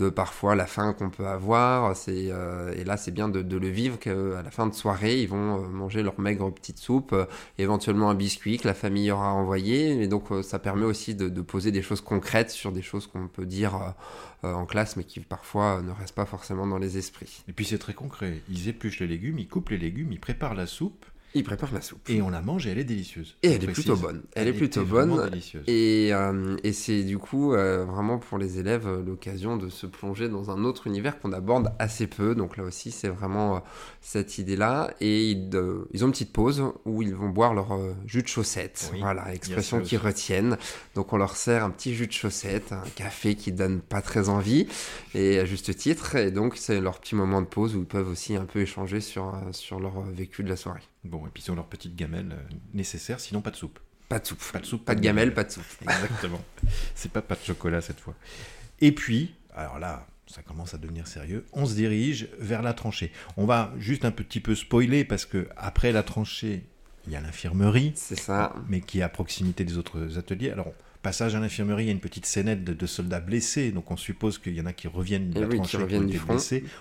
euh, 0.00 0.10
parfois 0.10 0.54
la 0.54 0.66
faim 0.66 0.94
qu'on 0.94 1.10
peut 1.10 1.26
avoir. 1.26 1.94
Euh, 2.08 2.74
et 2.76 2.84
là, 2.84 2.96
c'est 2.96 3.10
bien 3.10 3.28
de, 3.28 3.42
de, 3.42 3.56
le 3.56 3.68
vivre 3.68 3.98
qu'à 3.98 4.42
la 4.42 4.50
fin 4.50 4.66
de 4.66 4.74
soirée, 4.74 5.20
ils 5.20 5.28
vont 5.28 5.60
manger 5.68 6.02
leur 6.02 6.18
maigre 6.18 6.50
petite 6.52 6.78
soupe, 6.78 7.14
éventuellement 7.58 8.10
un 8.10 8.14
biscuit 8.14 8.58
que 8.58 8.66
la 8.66 8.74
famille 8.74 9.10
aura 9.10 9.32
envoyé. 9.32 10.02
Et 10.02 10.08
donc, 10.08 10.28
ça 10.42 10.58
permet 10.58 10.86
aussi 10.86 11.14
de, 11.14 11.28
de, 11.28 11.40
poser 11.42 11.70
des 11.70 11.82
choses 11.82 12.00
concrètes 12.00 12.50
sur 12.50 12.72
des 12.72 12.82
choses 12.82 13.06
qu'on 13.06 13.28
peut 13.28 13.46
dire 13.46 13.94
en 14.42 14.66
classe, 14.66 14.96
mais 14.96 15.04
qui 15.04 15.20
parfois 15.20 15.82
ne 15.82 15.90
restent 15.90 16.14
pas 16.14 16.26
forcément 16.26 16.66
dans 16.66 16.78
les 16.78 16.98
esprits. 16.98 17.44
Et 17.48 17.52
puis, 17.52 17.64
c'est 17.64 17.78
très 17.78 17.94
concret. 17.94 18.42
Ils 18.48 18.68
épluchent 18.68 19.00
les 19.00 19.06
légumes, 19.06 19.38
ils 19.38 19.48
coupent 19.48 19.70
les 19.70 19.78
légumes, 19.78 20.12
ils 20.12 20.20
préparent 20.20 20.54
la 20.54 20.66
soupe. 20.66 21.04
Il 21.36 21.42
prépare 21.42 21.74
la 21.74 21.80
soupe. 21.80 22.08
Et 22.08 22.22
on 22.22 22.30
la 22.30 22.40
mange 22.40 22.68
et 22.68 22.70
elle 22.70 22.78
est 22.78 22.84
délicieuse. 22.84 23.36
Et 23.42 23.50
elle 23.50 23.64
est 23.64 23.72
plutôt 23.72 23.96
bonne. 23.96 24.22
Elle, 24.36 24.46
est 24.46 24.52
plutôt 24.52 24.84
bonne. 24.84 25.32
Et, 25.66 26.10
euh, 26.12 26.56
et 26.62 26.72
c'est 26.72 27.02
du 27.02 27.18
coup 27.18 27.52
euh, 27.54 27.84
vraiment 27.84 28.18
pour 28.18 28.38
les 28.38 28.60
élèves 28.60 28.86
euh, 28.86 29.02
l'occasion 29.02 29.56
de 29.56 29.68
se 29.68 29.86
plonger 29.86 30.28
dans 30.28 30.52
un 30.52 30.62
autre 30.62 30.86
univers 30.86 31.18
qu'on 31.18 31.32
aborde 31.32 31.72
assez 31.80 32.06
peu. 32.06 32.36
Donc 32.36 32.56
là 32.56 32.62
aussi, 32.62 32.92
c'est 32.92 33.08
vraiment 33.08 33.64
cette 34.00 34.38
idée-là. 34.38 34.94
Et 35.00 35.32
ils, 35.32 35.50
ils, 35.92 36.04
ont 36.04 36.06
une 36.06 36.12
petite 36.12 36.32
pause 36.32 36.62
où 36.84 37.02
ils 37.02 37.16
vont 37.16 37.30
boire 37.30 37.52
leur 37.52 37.76
jus 38.06 38.22
de 38.22 38.28
chaussette. 38.28 38.92
voilà, 39.00 39.34
expression 39.34 39.80
qu'ils 39.80 39.98
retiennent. 39.98 40.56
Donc 40.94 41.12
on 41.12 41.16
leur 41.16 41.34
sert 41.34 41.64
un 41.64 41.70
petit 41.70 41.96
jus 41.96 42.06
de 42.06 42.12
chaussette, 42.12 42.72
un 42.72 42.88
café 42.94 43.34
qui 43.34 43.50
donne 43.50 43.80
pas 43.80 44.02
très 44.02 44.28
envie, 44.28 44.68
et 45.16 45.40
à 45.40 45.44
juste 45.44 45.74
titre. 45.74 46.14
Et 46.14 46.30
donc 46.30 46.56
c'est 46.56 46.80
leur 46.80 47.00
petit 47.00 47.16
moment 47.16 47.42
de 47.42 47.46
pause 47.46 47.74
où 47.74 47.80
ils 47.80 47.86
peuvent 47.86 48.08
aussi 48.08 48.36
un 48.36 48.44
peu 48.44 48.60
échanger 48.60 49.00
sur, 49.00 49.36
sur 49.50 49.80
leur 49.80 50.00
vécu 50.02 50.44
de 50.44 50.48
la 50.48 50.56
soirée. 50.56 50.82
Bon, 51.04 51.26
et 51.26 51.30
puis 51.30 51.42
sur 51.42 51.54
leur 51.54 51.66
petite 51.66 51.96
gamelle 51.96 52.32
euh, 52.32 52.54
nécessaire, 52.72 53.20
sinon 53.20 53.40
pas 53.40 53.50
de 53.50 53.56
soupe. 53.56 53.78
Pas 54.08 54.18
de 54.18 54.26
soupe. 54.26 54.42
Pas 54.52 54.58
de 54.58 54.66
soupe. 54.66 54.84
Pas, 54.84 54.94
de 54.94 55.00
gamelle, 55.00 55.34
pas 55.34 55.44
de 55.44 55.50
soupe. 55.50 55.64
Exactement. 55.82 56.42
C'est 56.94 57.12
pas 57.12 57.22
pas 57.22 57.34
de 57.34 57.42
chocolat 57.42 57.80
cette 57.80 58.00
fois. 58.00 58.14
Et 58.80 58.92
puis, 58.92 59.34
alors 59.54 59.78
là, 59.78 60.06
ça 60.26 60.42
commence 60.42 60.74
à 60.74 60.78
devenir 60.78 61.06
sérieux. 61.06 61.46
On 61.52 61.66
se 61.66 61.74
dirige 61.74 62.28
vers 62.38 62.62
la 62.62 62.74
tranchée. 62.74 63.12
On 63.36 63.44
va 63.44 63.72
juste 63.78 64.04
un 64.04 64.10
petit 64.10 64.40
peu 64.40 64.54
spoiler 64.54 65.04
parce 65.04 65.26
que 65.26 65.48
après 65.56 65.92
la 65.92 66.02
tranchée, 66.02 66.64
il 67.06 67.12
y 67.12 67.16
a 67.16 67.20
l'infirmerie. 67.20 67.92
C'est 67.96 68.18
ça. 68.18 68.54
Mais 68.68 68.80
qui 68.80 69.00
est 69.00 69.02
à 69.02 69.08
proximité 69.08 69.64
des 69.64 69.76
autres 69.76 70.18
ateliers. 70.18 70.50
Alors, 70.50 70.72
passage 71.04 71.34
à 71.34 71.38
l'infirmerie, 71.38 71.84
il 71.84 71.86
y 71.86 71.90
a 71.90 71.92
une 71.92 72.00
petite 72.00 72.24
scénette 72.24 72.64
de, 72.64 72.86
soldats 72.86 73.20
blessés, 73.20 73.70
donc 73.72 73.90
on 73.90 73.96
suppose 73.96 74.38
qu'il 74.38 74.54
y 74.54 74.60
en 74.60 74.66
a 74.66 74.72
qui 74.72 74.88
reviennent 74.88 75.30
de 75.30 75.44
eh 75.44 75.56
la 75.56 75.62
qui 75.62 75.76
reviennent 75.76 76.06
du 76.06 76.18
front. 76.18 76.38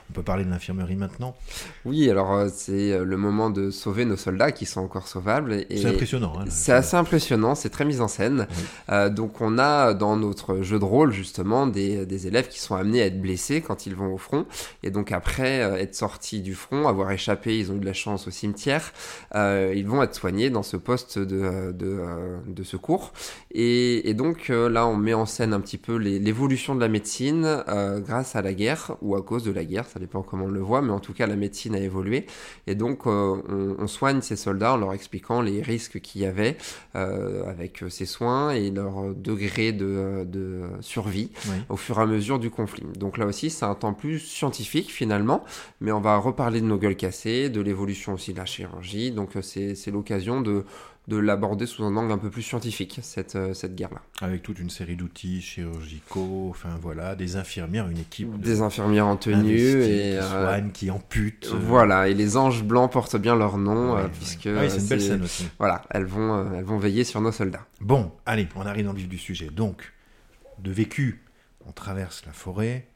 On 0.09 0.13
peut 0.13 0.23
parler 0.23 0.45
de 0.45 0.49
l'infirmerie 0.49 0.95
maintenant 0.95 1.35
Oui, 1.83 2.09
alors 2.09 2.33
euh, 2.33 2.47
c'est 2.51 2.93
euh, 2.93 3.03
le 3.03 3.17
moment 3.17 3.49
de 3.49 3.69
sauver 3.69 4.05
nos 4.05 4.15
soldats 4.15 4.53
qui 4.53 4.65
sont 4.65 4.79
encore 4.79 5.09
sauvables. 5.09 5.65
C'est 5.69 5.85
impressionnant. 5.85 6.33
Hein, 6.39 6.45
c'est 6.47 6.71
assez 6.71 6.95
impressionnant, 6.95 7.53
c'est 7.53 7.69
très 7.69 7.83
mis 7.83 7.99
en 7.99 8.07
scène. 8.07 8.47
Euh, 8.89 9.09
donc 9.09 9.41
on 9.41 9.59
a 9.59 9.93
dans 9.93 10.15
notre 10.15 10.61
jeu 10.61 10.79
de 10.79 10.85
rôle 10.85 11.11
justement 11.11 11.67
des, 11.67 12.05
des, 12.05 12.27
élèves 12.27 12.47
qui 12.47 12.61
sont 12.61 12.75
amenés 12.75 13.01
à 13.01 13.07
être 13.07 13.21
blessés 13.21 13.59
quand 13.59 13.85
ils 13.85 13.95
vont 13.95 14.13
au 14.13 14.17
front, 14.17 14.45
et 14.83 14.89
donc 14.89 15.11
après 15.11 15.59
être 15.81 15.95
sortis 15.95 16.41
du 16.41 16.55
front, 16.55 16.87
avoir 16.87 17.11
échappé, 17.11 17.59
ils 17.59 17.73
ont 17.73 17.75
eu 17.75 17.79
de 17.79 17.85
la 17.85 17.93
chance 17.93 18.25
au 18.29 18.31
cimetière, 18.31 18.93
ils 19.35 19.85
vont 19.85 20.01
être 20.01 20.15
soignés 20.15 20.49
dans 20.49 20.63
ce 20.63 20.77
poste 20.77 21.19
de, 21.19 21.73
de, 21.73 21.99
de 22.47 22.63
secours. 22.63 23.11
Et, 23.51 24.09
et 24.09 24.12
et 24.13 24.15
donc 24.15 24.51
euh, 24.51 24.69
là, 24.69 24.85
on 24.85 24.95
met 24.95 25.15
en 25.15 25.25
scène 25.25 25.53
un 25.53 25.59
petit 25.59 25.79
peu 25.79 25.95
l'évolution 25.95 26.75
de 26.75 26.79
la 26.79 26.87
médecine 26.87 27.45
euh, 27.67 27.99
grâce 27.99 28.35
à 28.35 28.43
la 28.43 28.53
guerre 28.53 28.95
ou 29.01 29.15
à 29.15 29.23
cause 29.23 29.43
de 29.43 29.51
la 29.51 29.65
guerre, 29.65 29.87
ça 29.87 29.99
dépend 29.99 30.21
comment 30.21 30.45
on 30.45 30.51
le 30.51 30.59
voit, 30.59 30.83
mais 30.83 30.91
en 30.91 30.99
tout 30.99 31.13
cas, 31.13 31.25
la 31.25 31.35
médecine 31.35 31.73
a 31.73 31.79
évolué. 31.79 32.27
Et 32.67 32.75
donc, 32.75 33.07
euh, 33.07 33.75
on, 33.79 33.87
soigne 33.87 34.21
ces 34.21 34.35
soldats 34.35 34.73
en 34.73 34.77
leur 34.77 34.93
expliquant 34.93 35.41
les 35.41 35.63
risques 35.63 35.99
qu'il 35.99 36.21
y 36.21 36.27
avait 36.27 36.57
avec 36.93 37.83
ces 37.89 38.05
soins 38.05 38.51
et 38.51 38.69
leur 38.69 39.15
degré 39.15 39.71
de, 39.71 40.61
survie 40.81 41.31
au 41.69 41.75
fur 41.75 41.97
et 41.97 42.01
à 42.03 42.05
mesure 42.05 42.37
du 42.37 42.51
conflit. 42.51 42.85
Donc 42.97 43.17
là 43.17 43.25
aussi, 43.25 43.49
c'est 43.49 43.65
un 43.65 43.75
temps 43.75 43.93
plus 43.93 44.19
scientifique 44.19 44.91
finalement, 44.91 45.43
mais 45.81 45.91
on 45.91 46.01
va 46.01 46.17
reparler 46.17 46.61
de 46.61 46.65
nos 46.65 46.77
gueules 46.77 46.95
cassées, 46.95 47.49
de 47.49 47.61
l'évolution 47.61 48.13
aussi 48.13 48.33
de 48.33 48.37
la 48.37 48.45
chirurgie. 48.45 49.11
Donc 49.11 49.31
c'est 49.41 49.91
l'occasion 49.91 50.41
de 50.41 50.65
de 51.07 51.17
l'aborder 51.17 51.65
sous 51.65 51.83
un 51.83 51.95
angle 51.97 52.13
un 52.13 52.17
peu 52.17 52.29
plus 52.29 52.43
scientifique, 52.43 52.99
cette, 53.01 53.35
euh, 53.35 53.53
cette 53.53 53.75
guerre-là. 53.75 54.01
Avec 54.21 54.41
toute 54.41 54.59
une 54.59 54.69
série 54.69 54.95
d'outils 54.95 55.41
chirurgicaux, 55.41 56.47
enfin 56.49 56.77
voilà, 56.81 57.15
des 57.15 57.35
infirmières, 57.35 57.89
une 57.89 57.97
équipe. 57.97 58.39
Des 58.39 58.61
infirmières 58.61 59.07
en 59.07 59.17
tenue 59.17 59.83
et. 59.83 59.83
Qui 59.83 60.17
euh, 60.17 60.21
soignent, 60.21 60.71
qui 60.71 60.89
amputent. 60.91 61.51
Euh. 61.53 61.59
Voilà, 61.61 62.07
et 62.07 62.13
les 62.13 62.37
anges 62.37 62.63
blancs 62.63 62.91
portent 62.91 63.17
bien 63.17 63.35
leur 63.35 63.57
nom, 63.57 63.97
puisque. 64.13 64.47
Ah 64.47 64.61
oui, 64.61 64.69
c'est 64.69 64.79
une 64.79 64.87
belle 64.87 65.01
scène 65.01 65.23
aussi. 65.23 65.49
Voilà, 65.59 65.81
elles 65.89 66.05
vont, 66.05 66.53
elles 66.53 66.63
vont 66.63 66.77
veiller 66.77 67.03
sur 67.03 67.19
nos 67.19 67.33
soldats. 67.33 67.65
Bon, 67.81 68.13
allez, 68.25 68.47
on 68.55 68.61
arrive 68.61 68.85
dans 68.85 68.93
le 68.93 68.99
vif 68.99 69.09
du 69.09 69.17
sujet. 69.17 69.49
Donc, 69.49 69.91
de 70.59 70.71
vécu, 70.71 71.21
on 71.67 71.73
traverse 71.73 72.23
la 72.25 72.31
forêt. 72.31 72.87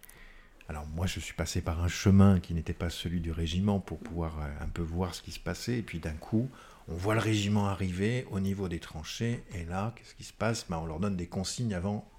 Alors 0.69 0.85
moi, 0.85 1.07
je 1.07 1.19
suis 1.19 1.33
passé 1.33 1.61
par 1.61 1.81
un 1.83 1.87
chemin 1.87 2.39
qui 2.39 2.53
n'était 2.53 2.73
pas 2.73 2.89
celui 2.89 3.19
du 3.19 3.31
régiment 3.31 3.79
pour 3.79 3.99
pouvoir 3.99 4.37
un 4.61 4.67
peu 4.67 4.81
voir 4.81 5.15
ce 5.15 5.21
qui 5.21 5.31
se 5.31 5.39
passait. 5.39 5.77
Et 5.77 5.81
puis 5.81 5.99
d'un 5.99 6.13
coup, 6.13 6.49
on 6.87 6.95
voit 6.95 7.15
le 7.15 7.19
régiment 7.19 7.67
arriver 7.67 8.25
au 8.31 8.39
niveau 8.39 8.69
des 8.69 8.79
tranchées, 8.79 9.43
et 9.53 9.65
là, 9.65 9.93
qu'est-ce 9.95 10.15
qui 10.15 10.23
se 10.23 10.33
passe? 10.33 10.65
Ben, 10.69 10.77
On 10.77 10.85
leur 10.85 10.99
donne 10.99 11.15
des 11.15 11.27
consignes 11.27 11.73
avant 11.73 12.09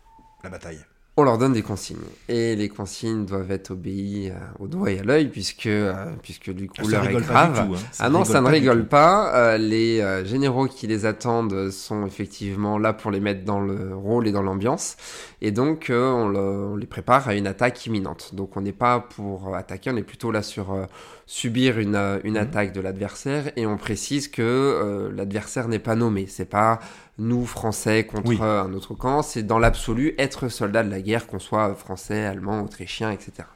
la 0.43 0.51
bataille. 0.51 0.85
On 1.21 1.25
leur 1.25 1.37
donne 1.37 1.53
des 1.53 1.63
consignes. 1.63 1.97
Et 2.29 2.55
les 2.55 2.69
consignes 2.69 3.27
doivent 3.27 3.51
être 3.51 3.73
obéies 3.73 4.31
euh, 4.31 4.39
au 4.61 4.69
doigt 4.69 4.93
et 4.93 5.01
à 5.01 5.03
l'œil, 5.03 5.27
puisque, 5.27 5.67
euh, 5.67 6.13
puisque 6.23 6.53
du 6.53 6.69
coup, 6.69 6.87
l'heure 6.87 7.09
est 7.09 7.15
grave. 7.15 7.59
Hein. 7.59 7.77
Ah 7.99 8.09
non, 8.09 8.25
ça 8.25 8.41
ne 8.41 8.47
rigole 8.47 8.87
pas. 8.87 9.35
Euh, 9.35 9.59
les 9.59 10.25
généraux 10.25 10.69
qui 10.69 10.87
les 10.87 11.07
attendent 11.07 11.73
sont 11.73 12.07
effectivement 12.07 12.79
là 12.79 12.93
pour 12.93 13.11
les 13.11 13.19
mettre 13.19 13.45
dans 13.45 13.59
le 13.59 13.97
rôle 13.97 14.29
et 14.29 14.33
dans 14.33 14.43
l'ambiance. 14.43 14.97
Et 15.41 15.51
donc, 15.51 15.91
on, 15.93 16.77
les 16.77 16.87
prépare 16.87 17.27
à 17.27 17.35
une 17.35 17.49
attaque 17.49 17.85
imminente. 17.87 18.37
Donc, 18.37 18.57
on 18.57 18.61
n'est 18.61 18.71
pas 18.71 19.01
pour 19.01 19.57
attaquer, 19.57 19.91
on 19.91 19.97
est 19.97 20.05
plutôt 20.05 20.31
là 20.31 20.43
sur 20.43 20.87
subir 21.27 21.81
une, 21.81 21.97
une 22.23 22.35
mmh. 22.35 22.37
attaque 22.37 22.73
de 22.73 22.81
l'adversaire. 22.81 23.51
Et 23.57 23.67
on 23.67 23.77
précise 23.77 24.29
que 24.29 25.11
l'adversaire 25.13 25.67
n'est 25.67 25.81
pas 25.81 25.97
nommé. 25.97 26.27
C'est 26.29 26.49
pas 26.49 26.79
nous, 27.19 27.47
Français, 27.47 28.05
contre 28.05 28.41
un 28.41 28.73
autre 28.73 28.95
camp. 28.95 29.23
C'est 29.23 29.43
dans 29.43 29.59
l'absolu 29.59 30.15
être 30.19 30.49
soldat 30.49 30.85
de 30.85 30.91
la 30.91 31.01
guerre, 31.01 31.27
qu'on 31.27 31.39
soit 31.39 31.75
français, 31.75 32.25
allemand, 32.25 32.63
autrichien, 32.63 33.11
etc. 33.11 33.49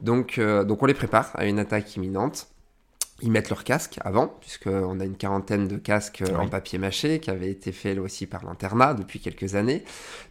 Donc, 0.00 0.38
euh, 0.38 0.64
donc 0.64 0.82
on 0.82 0.86
les 0.86 0.94
prépare 0.94 1.30
à 1.34 1.46
une 1.46 1.58
attaque 1.58 1.96
imminente. 1.96 2.48
Ils 3.22 3.30
mettent 3.30 3.48
leur 3.48 3.64
casque 3.64 3.98
avant, 4.02 4.26
puisqu'on 4.40 5.00
a 5.00 5.04
une 5.04 5.16
quarantaine 5.16 5.68
de 5.68 5.76
casques 5.76 6.20
euh, 6.20 6.36
en 6.36 6.48
papier 6.48 6.78
mâché 6.78 7.18
qui 7.18 7.30
avaient 7.30 7.50
été 7.50 7.72
faits 7.72 7.98
aussi 7.98 8.26
par 8.26 8.44
l'internat 8.44 8.92
depuis 8.92 9.20
quelques 9.20 9.54
années. 9.54 9.84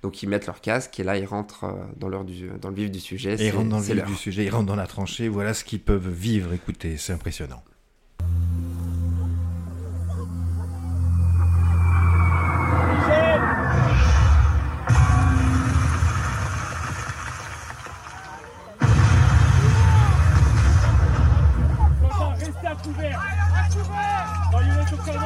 Donc 0.04 0.22
ils 0.22 0.30
mettent 0.30 0.46
leur 0.46 0.62
casque 0.62 1.00
et 1.00 1.04
là 1.04 1.18
ils 1.18 1.26
rentrent 1.26 1.64
euh, 1.64 2.24
du, 2.24 2.52
dans 2.62 2.70
le 2.70 2.76
vif 2.76 2.92
du 2.92 3.00
sujet. 3.00 3.38
ils 3.40 3.50
rentrent 3.50 3.70
dans 3.70 3.80
le 3.80 3.84
vif 3.84 4.06
du 4.06 4.16
sujet, 4.16 4.46
ils 4.46 4.52
rentrent 4.52 4.68
dans 4.68 4.76
la 4.76 4.86
tranchée. 4.86 5.30
Voilà 5.30 5.56
ce 5.56 5.64
qu'ils 5.64 5.82
peuvent 5.82 6.12
vivre. 6.12 6.54
Écoutez, 6.54 6.98
c'est 6.98 7.14
impressionnant. 7.14 7.64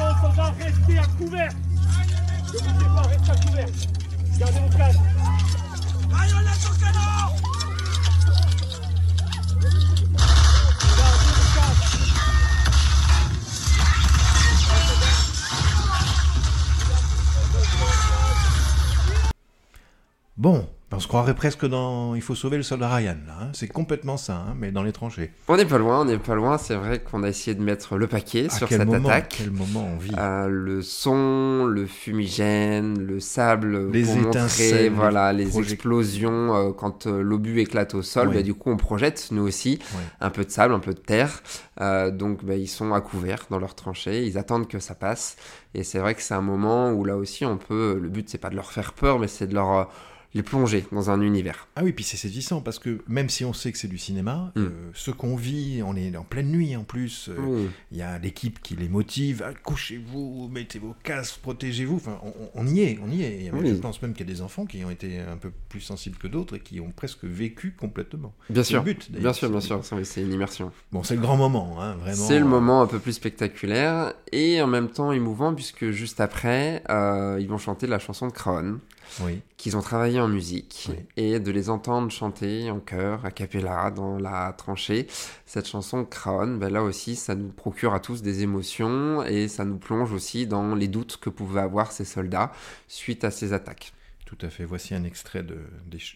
Non, 0.00 0.14
soldats, 0.22 0.54
restez 0.58 0.98
à 0.98 1.04
couvert. 1.18 1.52
Ne 2.46 2.58
bougez 2.58 2.88
pas, 2.94 3.02
restez 3.02 3.30
à 3.30 3.36
couvert. 3.36 3.68
Gardez 4.38 4.60
vos 4.60 4.78
casques 4.78 5.00
Marionnette 6.10 6.64
au 6.64 6.74
canon. 6.80 7.00
Bon, 20.38 20.66
on 21.00 21.02
se 21.02 21.08
croirait 21.08 21.34
presque 21.34 21.64
dans 21.64 22.14
Il 22.14 22.20
faut 22.20 22.34
sauver 22.34 22.58
le 22.58 22.62
soldat 22.62 22.94
Ryan, 22.94 23.16
là. 23.26 23.34
Hein. 23.40 23.48
C'est 23.54 23.68
complètement 23.68 24.18
ça, 24.18 24.34
hein, 24.34 24.54
mais 24.58 24.70
dans 24.70 24.82
les 24.82 24.92
tranchées. 24.92 25.32
On 25.48 25.56
n'est 25.56 25.64
pas 25.64 25.78
loin, 25.78 26.02
on 26.02 26.04
n'est 26.04 26.18
pas 26.18 26.34
loin. 26.34 26.58
C'est 26.58 26.74
vrai 26.74 26.98
qu'on 26.98 27.22
a 27.22 27.28
essayé 27.30 27.54
de 27.54 27.62
mettre 27.62 27.96
le 27.96 28.06
paquet 28.06 28.50
sur 28.50 28.68
cette 28.68 28.82
attaque. 28.82 29.36
quel 29.38 29.50
moment 29.50 29.88
on 29.94 29.96
vit 29.96 30.12
euh, 30.18 30.46
Le 30.48 30.82
son, 30.82 31.64
le 31.64 31.86
fumigène, 31.86 32.98
le 32.98 33.18
sable. 33.18 33.90
Les 33.90 34.18
étincelles. 34.18 34.92
voilà, 34.92 35.32
les 35.32 35.58
explosions. 35.58 36.54
Euh, 36.54 36.72
quand 36.72 37.06
euh, 37.06 37.22
l'obus 37.22 37.60
éclate 37.60 37.94
au 37.94 38.02
sol, 38.02 38.34
bah, 38.34 38.42
du 38.42 38.52
coup, 38.52 38.70
on 38.70 38.76
projette, 38.76 39.28
nous 39.30 39.42
aussi, 39.42 39.78
un 40.20 40.28
peu 40.28 40.44
de 40.44 40.50
sable, 40.50 40.74
un 40.74 40.80
peu 40.80 40.92
de 40.92 41.00
terre. 41.00 41.42
donc, 42.12 42.44
bah, 42.44 42.56
ils 42.56 42.68
sont 42.68 42.92
à 42.92 43.00
couvert 43.00 43.46
dans 43.48 43.58
leurs 43.58 43.74
tranchées. 43.74 44.26
Ils 44.26 44.36
attendent 44.36 44.68
que 44.68 44.78
ça 44.78 44.94
passe. 44.94 45.36
Et 45.72 45.82
c'est 45.82 45.98
vrai 45.98 46.14
que 46.14 46.20
c'est 46.20 46.34
un 46.34 46.42
moment 46.42 46.92
où 46.92 47.06
là 47.06 47.16
aussi, 47.16 47.46
on 47.46 47.56
peut. 47.56 47.98
Le 47.98 48.10
but, 48.10 48.28
c'est 48.28 48.36
pas 48.36 48.50
de 48.50 48.56
leur 48.56 48.70
faire 48.70 48.92
peur, 48.92 49.18
mais 49.18 49.28
c'est 49.28 49.46
de 49.46 49.54
leur 49.54 49.88
les 50.34 50.42
plonger 50.42 50.84
dans 50.92 51.10
un 51.10 51.20
univers. 51.20 51.66
Ah 51.76 51.82
oui, 51.82 51.92
puis 51.92 52.04
c'est 52.04 52.16
saisissant 52.16 52.60
parce 52.60 52.78
que 52.78 53.00
même 53.08 53.28
si 53.28 53.44
on 53.44 53.52
sait 53.52 53.72
que 53.72 53.78
c'est 53.78 53.88
du 53.88 53.98
cinéma, 53.98 54.52
mm. 54.54 54.60
euh, 54.60 54.70
ce 54.94 55.10
qu'on 55.10 55.34
vit, 55.34 55.82
on 55.84 55.96
est 55.96 56.16
en 56.16 56.22
pleine 56.22 56.50
nuit 56.50 56.76
en 56.76 56.84
plus. 56.84 57.28
Euh, 57.28 57.66
il 57.90 57.98
y 57.98 58.02
a 58.02 58.18
l'équipe 58.18 58.62
qui 58.62 58.76
les 58.76 58.88
motive. 58.88 59.42
Ah, 59.44 59.52
couchez-vous, 59.54 60.48
mettez 60.52 60.78
vos 60.78 60.94
casques, 61.02 61.40
protégez-vous. 61.40 61.96
Enfin, 61.96 62.20
on, 62.54 62.66
y 62.66 62.80
est, 62.80 62.98
on 63.04 63.10
y 63.10 63.22
est. 63.22 63.50
Je 63.52 63.74
pense 63.74 64.00
même 64.02 64.12
qu'il 64.12 64.26
y 64.26 64.30
a 64.30 64.32
des 64.32 64.42
enfants 64.42 64.66
qui 64.66 64.84
ont 64.84 64.90
été 64.90 65.18
un 65.18 65.36
peu 65.36 65.50
plus 65.68 65.80
sensibles 65.80 66.16
que 66.16 66.28
d'autres 66.28 66.56
et 66.56 66.60
qui 66.60 66.80
ont 66.80 66.90
presque 66.90 67.24
vécu 67.24 67.72
complètement. 67.72 68.32
Bien 68.48 68.62
sûr. 68.62 68.84
Le 68.84 68.92
but, 68.92 69.10
bien 69.10 69.32
sûr, 69.32 69.50
bien 69.50 69.60
sûr. 69.60 69.82
C'est 70.04 70.22
une 70.22 70.32
immersion. 70.32 70.70
Bon, 70.92 71.02
c'est 71.02 71.16
le 71.16 71.20
grand 71.20 71.36
moment, 71.36 71.80
hein, 71.80 71.96
vraiment. 71.96 72.16
C'est 72.16 72.38
le 72.38 72.44
moment 72.44 72.82
un 72.82 72.86
peu 72.86 72.98
plus 72.98 73.14
spectaculaire 73.14 74.14
et 74.32 74.62
en 74.62 74.66
même 74.66 74.88
temps 74.88 75.12
émouvant 75.12 75.54
puisque 75.54 75.90
juste 75.90 76.20
après, 76.20 76.82
euh, 76.88 77.38
ils 77.40 77.48
vont 77.48 77.58
chanter 77.58 77.86
la 77.86 77.98
chanson 77.98 78.28
de 78.28 78.32
Crown 78.32 78.78
qu'ils 79.56 79.76
ont 79.76 79.82
travaillé 79.82 80.20
en 80.20 80.28
musique 80.28 80.90
et 81.16 81.40
de 81.40 81.50
les 81.50 81.70
entendre 81.70 82.10
chanter 82.10 82.70
en 82.70 82.80
chœur, 82.80 83.24
a 83.24 83.30
cappella, 83.30 83.90
dans 83.90 84.18
la 84.18 84.52
tranchée. 84.56 85.06
Cette 85.46 85.66
chanson 85.66 86.04
Crown, 86.04 86.58
ben 86.58 86.72
là 86.72 86.82
aussi, 86.82 87.16
ça 87.16 87.34
nous 87.34 87.48
procure 87.48 87.94
à 87.94 88.00
tous 88.00 88.22
des 88.22 88.42
émotions 88.42 89.22
et 89.24 89.48
ça 89.48 89.64
nous 89.64 89.78
plonge 89.78 90.12
aussi 90.12 90.46
dans 90.46 90.74
les 90.74 90.88
doutes 90.88 91.18
que 91.18 91.30
pouvaient 91.30 91.60
avoir 91.60 91.92
ces 91.92 92.04
soldats 92.04 92.52
suite 92.88 93.24
à 93.24 93.30
ces 93.30 93.52
attaques. 93.52 93.92
Tout 94.30 94.46
à 94.46 94.48
fait. 94.48 94.64
Voici 94.64 94.94
un 94.94 95.02
extrait 95.02 95.42
de, 95.42 95.58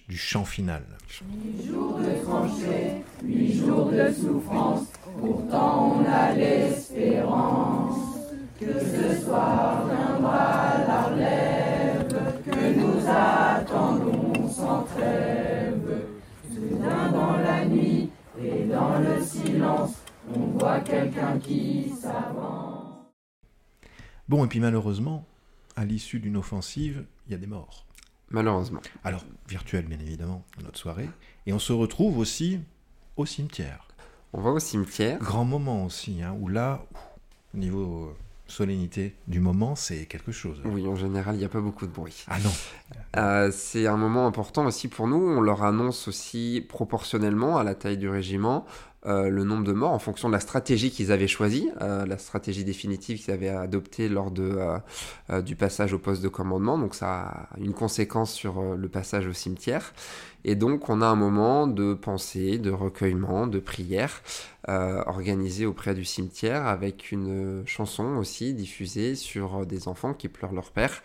du 0.08 0.16
chant 0.16 0.44
final. 0.44 0.84
Huit 1.20 1.66
jours 1.66 1.98
de 1.98 2.24
tranchée, 2.24 3.02
huit 3.24 3.58
jours 3.58 3.90
de 3.90 4.12
souffrance, 4.12 4.86
pourtant 5.18 5.98
on 5.98 6.04
a 6.08 6.32
l'espérance 6.32 8.18
que 8.60 8.66
ce 8.66 9.24
soir 9.24 9.84
viendra 9.88 10.74
que 12.64 12.80
nous 12.80 13.06
attendons 13.06 14.48
sans 14.48 14.84
trêve. 14.84 16.06
Soudain 16.52 17.10
dans 17.12 17.36
la 17.36 17.66
nuit 17.66 18.10
et 18.40 18.64
dans 18.64 18.98
le 18.98 19.22
silence, 19.22 19.96
on 20.34 20.58
voit 20.58 20.80
quelqu'un 20.80 21.38
qui 21.38 21.90
s'avance. 21.90 23.06
Bon, 24.28 24.44
et 24.44 24.48
puis 24.48 24.60
malheureusement, 24.60 25.26
à 25.76 25.84
l'issue 25.84 26.20
d'une 26.20 26.36
offensive, 26.36 27.04
il 27.26 27.32
y 27.32 27.34
a 27.34 27.38
des 27.38 27.46
morts. 27.46 27.84
Malheureusement. 28.30 28.80
Alors, 29.04 29.24
virtuel 29.46 29.84
bien 29.86 29.98
évidemment, 29.98 30.42
dans 30.56 30.64
notre 30.64 30.78
soirée. 30.78 31.10
Et 31.46 31.52
on 31.52 31.58
se 31.58 31.72
retrouve 31.72 32.18
aussi 32.18 32.60
au 33.16 33.26
cimetière. 33.26 33.88
On 34.32 34.40
va 34.40 34.50
au 34.50 34.58
cimetière. 34.58 35.18
Grand 35.18 35.44
moment 35.44 35.84
aussi, 35.84 36.22
hein, 36.22 36.34
où 36.40 36.48
là, 36.48 36.84
au 37.54 37.58
niveau 37.58 38.14
solennité 38.46 39.16
du 39.26 39.40
moment, 39.40 39.74
c'est 39.74 40.06
quelque 40.06 40.32
chose. 40.32 40.60
Oui, 40.64 40.86
en 40.86 40.96
général, 40.96 41.34
il 41.34 41.38
n'y 41.38 41.44
a 41.44 41.48
pas 41.48 41.60
beaucoup 41.60 41.86
de 41.86 41.92
bruit. 41.92 42.24
Ah 42.28 42.38
non. 42.40 42.50
Euh, 43.16 43.50
c'est 43.52 43.86
un 43.86 43.96
moment 43.96 44.26
important 44.26 44.66
aussi 44.66 44.88
pour 44.88 45.06
nous. 45.06 45.16
On 45.16 45.40
leur 45.40 45.62
annonce 45.62 46.08
aussi 46.08 46.64
proportionnellement 46.68 47.56
à 47.56 47.64
la 47.64 47.74
taille 47.74 47.98
du 47.98 48.08
régiment 48.08 48.66
euh, 49.06 49.28
le 49.28 49.44
nombre 49.44 49.64
de 49.64 49.72
morts 49.72 49.92
en 49.92 49.98
fonction 49.98 50.28
de 50.28 50.32
la 50.34 50.40
stratégie 50.40 50.90
qu'ils 50.90 51.12
avaient 51.12 51.28
choisie, 51.28 51.70
euh, 51.80 52.06
la 52.06 52.18
stratégie 52.18 52.64
définitive 52.64 53.22
qu'ils 53.22 53.34
avaient 53.34 53.48
adoptée 53.48 54.08
lors 54.08 54.30
de, 54.30 54.58
du 55.42 55.56
passage 55.56 55.92
au 55.92 55.98
poste 55.98 56.22
de 56.22 56.28
commandement. 56.28 56.78
Donc 56.78 56.94
ça 56.94 57.20
a 57.20 57.48
une 57.58 57.74
conséquence 57.74 58.32
sur 58.32 58.62
le 58.76 58.88
passage 58.88 59.26
au 59.26 59.32
cimetière. 59.32 59.92
Et 60.44 60.54
donc, 60.54 60.90
on 60.90 61.00
a 61.00 61.06
un 61.06 61.16
moment 61.16 61.66
de 61.66 61.94
pensée, 61.94 62.58
de 62.58 62.70
recueillement, 62.70 63.46
de 63.46 63.58
prière 63.58 64.22
euh, 64.68 65.02
organisé 65.06 65.66
auprès 65.66 65.94
du 65.94 66.04
cimetière 66.04 66.66
avec 66.66 67.12
une 67.12 67.62
chanson 67.66 68.16
aussi 68.16 68.52
diffusée 68.52 69.14
sur 69.14 69.64
des 69.64 69.88
enfants 69.88 70.12
qui 70.12 70.28
pleurent 70.28 70.52
leur 70.52 70.70
père. 70.70 71.02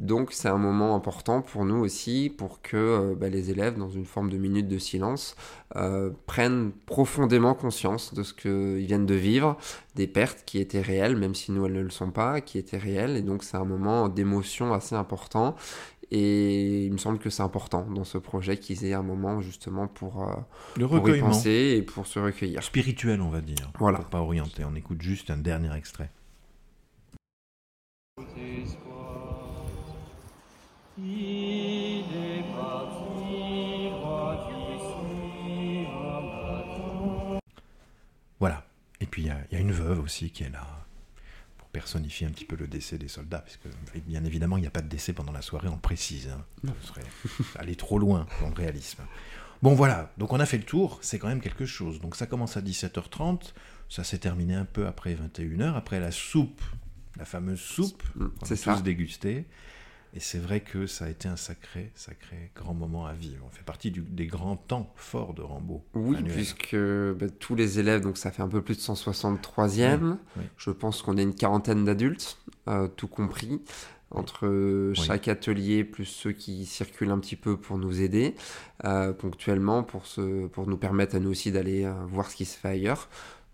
Donc, 0.00 0.32
c'est 0.32 0.48
un 0.48 0.58
moment 0.58 0.96
important 0.96 1.40
pour 1.40 1.64
nous 1.64 1.76
aussi 1.76 2.32
pour 2.36 2.62
que 2.62 2.76
euh, 2.76 3.14
bah, 3.14 3.28
les 3.28 3.50
élèves, 3.50 3.78
dans 3.78 3.90
une 3.90 4.06
forme 4.06 4.28
de 4.28 4.38
minute 4.38 4.66
de 4.66 4.78
silence, 4.78 5.36
euh, 5.76 6.10
prennent 6.26 6.72
profondément 6.86 7.54
conscience 7.54 8.14
de 8.14 8.22
ce 8.22 8.34
qu'ils 8.34 8.86
viennent 8.86 9.06
de 9.06 9.14
vivre, 9.14 9.56
des 9.94 10.06
pertes 10.06 10.44
qui 10.44 10.58
étaient 10.58 10.80
réelles, 10.80 11.16
même 11.16 11.34
si 11.34 11.52
nous 11.52 11.66
elles 11.66 11.72
ne 11.72 11.82
le 11.82 11.90
sont 11.90 12.10
pas, 12.10 12.40
qui 12.40 12.58
étaient 12.58 12.78
réelles. 12.78 13.16
Et 13.16 13.22
donc, 13.22 13.44
c'est 13.44 13.56
un 13.56 13.64
moment 13.64 14.08
d'émotion 14.08 14.72
assez 14.72 14.94
important 14.94 15.56
et 16.10 16.86
il 16.86 16.92
me 16.92 16.98
semble 16.98 17.18
que 17.18 17.30
c'est 17.30 17.42
important 17.42 17.86
dans 17.88 18.04
ce 18.04 18.18
projet 18.18 18.56
qu'ils 18.56 18.84
aient 18.84 18.94
un 18.94 19.02
moment 19.02 19.40
justement 19.40 19.86
pour, 19.86 20.28
euh, 20.28 20.34
le 20.76 20.88
pour 20.88 21.08
y 21.08 21.20
penser 21.20 21.76
et 21.76 21.82
pour 21.82 22.06
se 22.06 22.18
recueillir. 22.18 22.62
Spirituel, 22.62 23.20
on 23.20 23.28
va 23.28 23.40
dire. 23.40 23.70
Voilà. 23.78 23.98
Pour 23.98 24.06
pas 24.06 24.20
orienter. 24.20 24.64
On 24.64 24.74
écoute 24.74 25.00
juste 25.00 25.30
un 25.30 25.36
dernier 25.36 25.74
extrait. 25.76 26.10
Voilà. 28.16 28.26
Et 39.00 39.06
puis 39.06 39.22
il 39.22 39.26
y, 39.26 39.54
y, 39.54 39.56
a 39.56 39.60
une 39.60 39.72
veuve 39.72 40.00
aussi 40.00 40.30
qui 40.30 40.44
est 40.44 40.50
là 40.50 40.80
personnifier 41.72 42.26
un 42.26 42.30
petit 42.30 42.44
peu 42.44 42.56
le 42.56 42.66
décès 42.66 42.98
des 42.98 43.08
soldats, 43.08 43.40
parce 43.40 43.56
que 43.56 43.68
bien 44.06 44.24
évidemment, 44.24 44.56
il 44.56 44.62
n'y 44.62 44.66
a 44.66 44.70
pas 44.70 44.82
de 44.82 44.88
décès 44.88 45.12
pendant 45.12 45.32
la 45.32 45.42
soirée, 45.42 45.68
on 45.68 45.74
le 45.74 45.80
précise. 45.80 46.28
Hein. 46.28 46.72
Ce 46.82 46.88
serait 46.88 47.02
aller 47.56 47.76
trop 47.76 47.98
loin 47.98 48.26
dans 48.40 48.48
le 48.48 48.54
réalisme. 48.54 49.02
Bon 49.62 49.74
voilà, 49.74 50.12
donc 50.16 50.32
on 50.32 50.40
a 50.40 50.46
fait 50.46 50.56
le 50.56 50.64
tour, 50.64 50.98
c'est 51.02 51.18
quand 51.18 51.28
même 51.28 51.40
quelque 51.40 51.66
chose. 51.66 52.00
Donc 52.00 52.16
ça 52.16 52.26
commence 52.26 52.56
à 52.56 52.62
17h30, 52.62 53.52
ça 53.88 54.04
s'est 54.04 54.18
terminé 54.18 54.54
un 54.54 54.64
peu 54.64 54.86
après 54.86 55.14
21h, 55.14 55.74
après 55.74 56.00
la 56.00 56.10
soupe, 56.10 56.62
la 57.18 57.24
fameuse 57.24 57.60
soupe 57.60 58.02
qu'on 58.18 58.46
a 58.46 58.56
tous 58.56 58.82
dégustée. 58.82 59.44
Et 60.14 60.20
c'est 60.20 60.38
vrai 60.38 60.60
que 60.60 60.86
ça 60.86 61.04
a 61.04 61.08
été 61.08 61.28
un 61.28 61.36
sacré, 61.36 61.92
sacré 61.94 62.50
grand 62.54 62.74
moment 62.74 63.06
à 63.06 63.12
vivre. 63.12 63.44
On 63.46 63.50
fait 63.50 63.62
partie 63.62 63.90
des 63.92 64.26
grands 64.26 64.56
temps 64.56 64.92
forts 64.96 65.34
de 65.34 65.42
Rambo. 65.42 65.84
Oui, 65.94 66.16
puisque 66.24 66.76
bah, 66.76 67.26
tous 67.38 67.54
les 67.54 67.78
élèves, 67.78 68.00
donc 68.00 68.18
ça 68.18 68.30
fait 68.30 68.42
un 68.42 68.48
peu 68.48 68.60
plus 68.60 68.76
de 68.76 68.82
163e. 68.82 70.16
Je 70.56 70.70
pense 70.70 71.02
qu'on 71.02 71.16
est 71.16 71.22
une 71.22 71.34
quarantaine 71.34 71.84
d'adultes, 71.84 72.38
euh, 72.68 72.88
tout 72.88 73.08
compris, 73.08 73.60
entre 74.10 74.92
chaque 74.94 75.28
atelier 75.28 75.84
plus 75.84 76.04
ceux 76.04 76.32
qui 76.32 76.66
circulent 76.66 77.12
un 77.12 77.20
petit 77.20 77.36
peu 77.36 77.56
pour 77.56 77.78
nous 77.78 78.00
aider 78.00 78.34
euh, 78.84 79.12
ponctuellement, 79.12 79.84
pour, 79.84 80.02
pour 80.52 80.66
nous 80.66 80.76
permettre 80.76 81.16
à 81.16 81.20
nous 81.20 81.30
aussi 81.30 81.52
d'aller 81.52 81.84
euh, 81.84 81.92
voir 82.08 82.30
ce 82.30 82.36
qui 82.36 82.44
se 82.44 82.58
fait 82.58 82.68
ailleurs. 82.68 83.08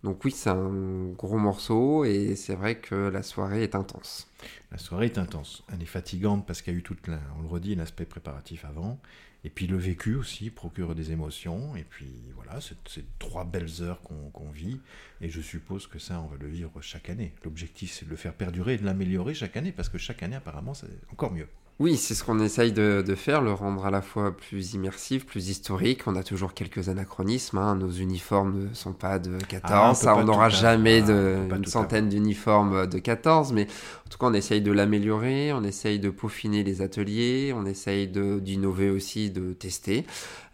Donc 0.07 0.25
oui, 0.25 0.31
c'est 0.31 0.51
un 0.51 1.09
gros 1.19 1.37
morceau 1.37 2.05
et 2.05 2.37
c'est 2.37 2.55
vrai 2.55 2.79
que 2.79 2.95
la 2.95 3.25
soirée 3.25 3.65
est 3.65 3.75
intense. 3.75 4.31
La 4.71 4.79
soirée 4.79 5.07
est 5.07 5.19
intense. 5.19 5.65
Elle 5.73 5.83
est 5.83 5.85
fatigante 5.85 6.47
parce 6.47 6.63
qu'il 6.63 6.75
y 6.75 6.77
a 6.77 6.79
eu 6.79 6.85
toute, 6.85 7.01
on 7.37 7.43
le 7.43 7.49
redit, 7.49 7.75
l'aspect 7.75 8.05
préparatif 8.05 8.65
avant. 8.65 9.01
Et 9.43 9.51
puis 9.51 9.67
le 9.67 9.77
vécu 9.77 10.15
aussi 10.15 10.51
procure 10.51 10.95
des 10.95 11.11
émotions. 11.11 11.75
Et 11.75 11.83
puis 11.83 12.07
voilà, 12.37 12.61
c'est 12.61 13.05
trois 13.19 13.45
belles 13.45 13.83
heures 13.83 14.01
qu'on 14.01 14.51
vit. 14.51 14.79
Et 15.21 15.29
je 15.29 15.41
suppose 15.41 15.89
que 15.89 15.99
ça, 15.99 16.21
on 16.21 16.29
va 16.29 16.37
le 16.37 16.47
vivre 16.47 16.81
chaque 16.83 17.11
année. 17.11 17.35
L'objectif, 17.43 17.93
c'est 17.93 18.05
de 18.05 18.11
le 18.11 18.17
faire 18.17 18.35
perdurer 18.35 18.75
et 18.75 18.79
de 18.79 18.85
l'améliorer 18.85 19.35
chaque 19.35 19.57
année 19.57 19.73
parce 19.73 19.89
que 19.89 19.99
chaque 19.99 20.23
année, 20.23 20.37
apparemment, 20.37 20.75
c'est 20.75 20.87
encore 21.11 21.33
mieux. 21.33 21.49
Oui, 21.79 21.99
c'est 21.99 22.15
ce 22.15 22.25
qu'on 22.25 22.39
essaye 22.41 22.73
de, 22.73 23.05
faire, 23.17 23.43
le 23.43 23.53
rendre 23.53 23.85
à 23.85 23.91
la 23.91 24.01
fois 24.01 24.35
plus 24.35 24.73
immersif, 24.73 25.27
plus 25.27 25.51
historique. 25.51 26.07
On 26.07 26.17
a 26.17 26.23
toujours 26.23 26.55
quelques 26.55 26.89
anachronismes. 26.89 27.59
Hein. 27.59 27.77
Nos 27.77 27.91
uniformes 27.91 28.69
ne 28.71 28.75
sont 28.75 28.95
pas 28.95 29.19
de 29.19 29.37
14. 29.37 30.07
Ah, 30.07 30.17
on 30.17 30.25
n'aura 30.25 30.49
jamais 30.49 31.03
de, 31.03 31.37
une 31.55 31.67
centaine 31.67 32.09
d'uniformes 32.09 32.87
de 32.87 32.99
14. 32.99 33.53
Mais 33.53 33.67
en 34.07 34.09
tout 34.09 34.19
cas, 34.19 34.27
on 34.27 34.35
essaye 34.35 34.63
de 34.63 34.71
l'améliorer. 34.71 35.53
On 35.53 35.65
essaye 35.65 35.99
de 35.99 36.11
peaufiner 36.11 36.63
les 36.63 36.81
ateliers. 36.81 37.53
On 37.53 37.67
essaye 37.67 38.07
d'innover 38.07 38.89
aussi, 38.89 39.33
de 39.33 39.53
tester. 39.53 40.07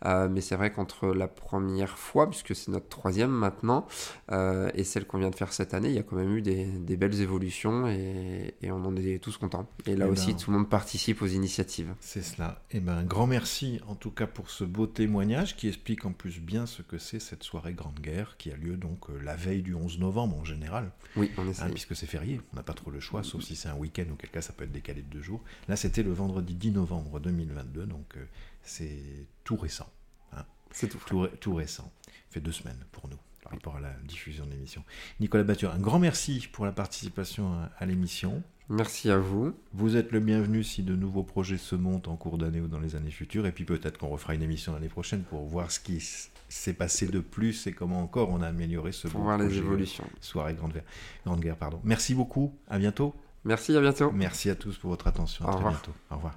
Euh, 0.04 0.28
mais 0.28 0.40
c'est 0.40 0.56
vrai 0.56 0.72
qu'entre 0.72 1.08
la 1.08 1.28
première 1.28 1.98
fois, 1.98 2.28
puisque 2.28 2.54
c'est 2.54 2.70
notre 2.70 2.88
troisième 2.88 3.30
maintenant, 3.30 3.86
euh, 4.30 4.70
et 4.74 4.84
celle 4.84 5.06
qu'on 5.06 5.18
vient 5.18 5.30
de 5.30 5.36
faire 5.36 5.52
cette 5.52 5.74
année, 5.74 5.88
il 5.88 5.94
y 5.94 5.98
a 5.98 6.02
quand 6.02 6.16
même 6.16 6.34
eu 6.34 6.42
des, 6.42 6.96
belles 6.96 7.20
évolutions 7.20 7.86
et, 7.88 8.54
on 8.64 8.84
en 8.84 8.96
est 8.96 9.22
tous 9.22 9.36
contents. 9.36 9.68
Et 9.86 9.96
là 9.96 10.06
eh 10.08 10.10
aussi, 10.10 10.32
ben. 10.32 10.36
tout 10.36 10.50
le 10.50 10.58
monde 10.58 10.68
participe 10.68 11.22
aux 11.22 11.26
initiatives. 11.26 11.94
C'est 12.00 12.22
cela. 12.22 12.62
Et 12.70 12.78
eh 12.78 12.80
ben, 12.80 12.96
un 12.96 13.04
grand 13.04 13.26
merci 13.26 13.80
en 13.86 13.94
tout 13.94 14.10
cas 14.10 14.26
pour 14.26 14.50
ce 14.50 14.64
beau 14.64 14.86
témoignage 14.86 15.56
qui 15.56 15.68
explique 15.68 16.04
en 16.04 16.12
plus 16.12 16.40
bien 16.40 16.66
ce 16.66 16.82
que 16.82 16.98
c'est 16.98 17.20
cette 17.20 17.42
soirée 17.42 17.74
Grande 17.74 18.00
Guerre 18.00 18.36
qui 18.38 18.50
a 18.50 18.56
lieu 18.56 18.76
donc 18.76 19.10
euh, 19.10 19.20
la 19.22 19.36
veille 19.36 19.62
du 19.62 19.74
11 19.74 19.98
novembre 19.98 20.36
en 20.36 20.44
général. 20.44 20.90
Oui, 21.16 21.30
on 21.38 21.48
essaie. 21.48 21.64
Hein, 21.64 21.70
puisque 21.70 21.94
c'est 21.94 22.06
férié, 22.06 22.40
on 22.52 22.56
n'a 22.56 22.62
pas 22.62 22.74
trop 22.74 22.90
le 22.90 23.00
choix, 23.00 23.22
sauf 23.22 23.41
si 23.42 23.56
c'est 23.56 23.68
un 23.68 23.76
week-end 23.76 24.04
ou 24.10 24.16
quelque 24.16 24.32
cas 24.32 24.42
ça 24.42 24.52
peut 24.52 24.64
être 24.64 24.72
décalé 24.72 25.02
de 25.02 25.08
deux 25.08 25.22
jours. 25.22 25.42
Là, 25.68 25.76
c'était 25.76 26.02
le 26.02 26.12
vendredi 26.12 26.54
10 26.54 26.72
novembre 26.72 27.20
2022, 27.20 27.86
donc 27.86 28.16
euh, 28.16 28.24
c'est 28.62 29.26
tout 29.44 29.56
récent. 29.56 29.90
Hein. 30.32 30.44
C'est 30.70 30.88
tout, 30.88 30.98
tout, 31.06 31.26
tout 31.40 31.54
récent. 31.54 31.92
fait 32.30 32.40
deux 32.40 32.52
semaines 32.52 32.84
pour 32.92 33.08
nous 33.08 33.18
par 33.42 33.52
rapport 33.52 33.76
à 33.76 33.80
la 33.80 33.92
diffusion 34.04 34.46
de 34.46 34.52
l'émission. 34.52 34.84
Nicolas 35.20 35.44
Batur, 35.44 35.72
un 35.72 35.78
grand 35.78 35.98
merci 35.98 36.48
pour 36.52 36.64
la 36.64 36.72
participation 36.72 37.52
à, 37.78 37.86
l'émission. 37.86 38.42
Merci 38.68 39.10
à 39.10 39.18
vous. 39.18 39.52
Vous 39.72 39.96
êtes 39.96 40.12
le 40.12 40.20
bienvenu 40.20 40.62
si 40.62 40.82
de 40.82 40.94
nouveaux 40.94 41.24
projets 41.24 41.58
se 41.58 41.74
montent 41.74 42.08
en 42.08 42.16
cours 42.16 42.38
d'année 42.38 42.60
ou 42.60 42.68
dans 42.68 42.78
les 42.78 42.94
années 42.94 43.10
futures. 43.10 43.46
Et 43.46 43.52
puis 43.52 43.64
peut-être 43.64 43.98
qu'on 43.98 44.08
refera 44.08 44.34
une 44.34 44.42
émission 44.42 44.72
l'année 44.72 44.88
prochaine 44.88 45.22
pour 45.22 45.44
voir 45.44 45.70
ce 45.70 45.80
qui 45.80 46.02
s'est 46.48 46.72
passé 46.72 47.06
de 47.06 47.20
plus 47.20 47.66
et 47.66 47.72
comment 47.72 48.00
encore 48.00 48.30
on 48.30 48.40
a 48.40 48.46
amélioré 48.46 48.92
ce 48.92 49.08
Pour 49.08 49.22
voir 49.22 49.38
les 49.38 49.58
évolutions. 49.58 50.08
Soirée 50.20 50.54
Grande 50.54 50.72
Guerre. 50.72 50.84
Grande 51.26 51.40
Guerre 51.40 51.56
pardon. 51.56 51.80
Merci 51.84 52.14
beaucoup. 52.14 52.54
À 52.68 52.78
bientôt. 52.78 53.14
Merci, 53.44 53.76
à 53.76 53.80
bientôt. 53.80 54.10
Merci 54.12 54.50
à 54.50 54.54
tous 54.54 54.76
pour 54.76 54.90
votre 54.90 55.06
attention. 55.06 55.46
À 55.46 55.52
très 55.52 55.62
bientôt. 55.62 55.92
Au 56.10 56.16
revoir. 56.16 56.34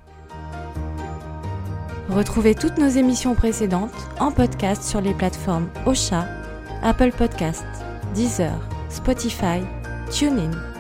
Retrouvez 2.09 2.53
toutes 2.53 2.77
nos 2.77 2.87
émissions 2.87 3.33
précédentes 3.35 3.95
en 4.19 4.31
podcast 4.31 4.83
sur 4.83 5.01
les 5.01 5.13
plateformes 5.13 5.67
Ocha, 5.85 6.27
Apple 6.83 7.11
Podcasts, 7.11 7.65
Deezer, 8.13 8.59
Spotify, 8.89 9.61
TuneIn 10.11 10.74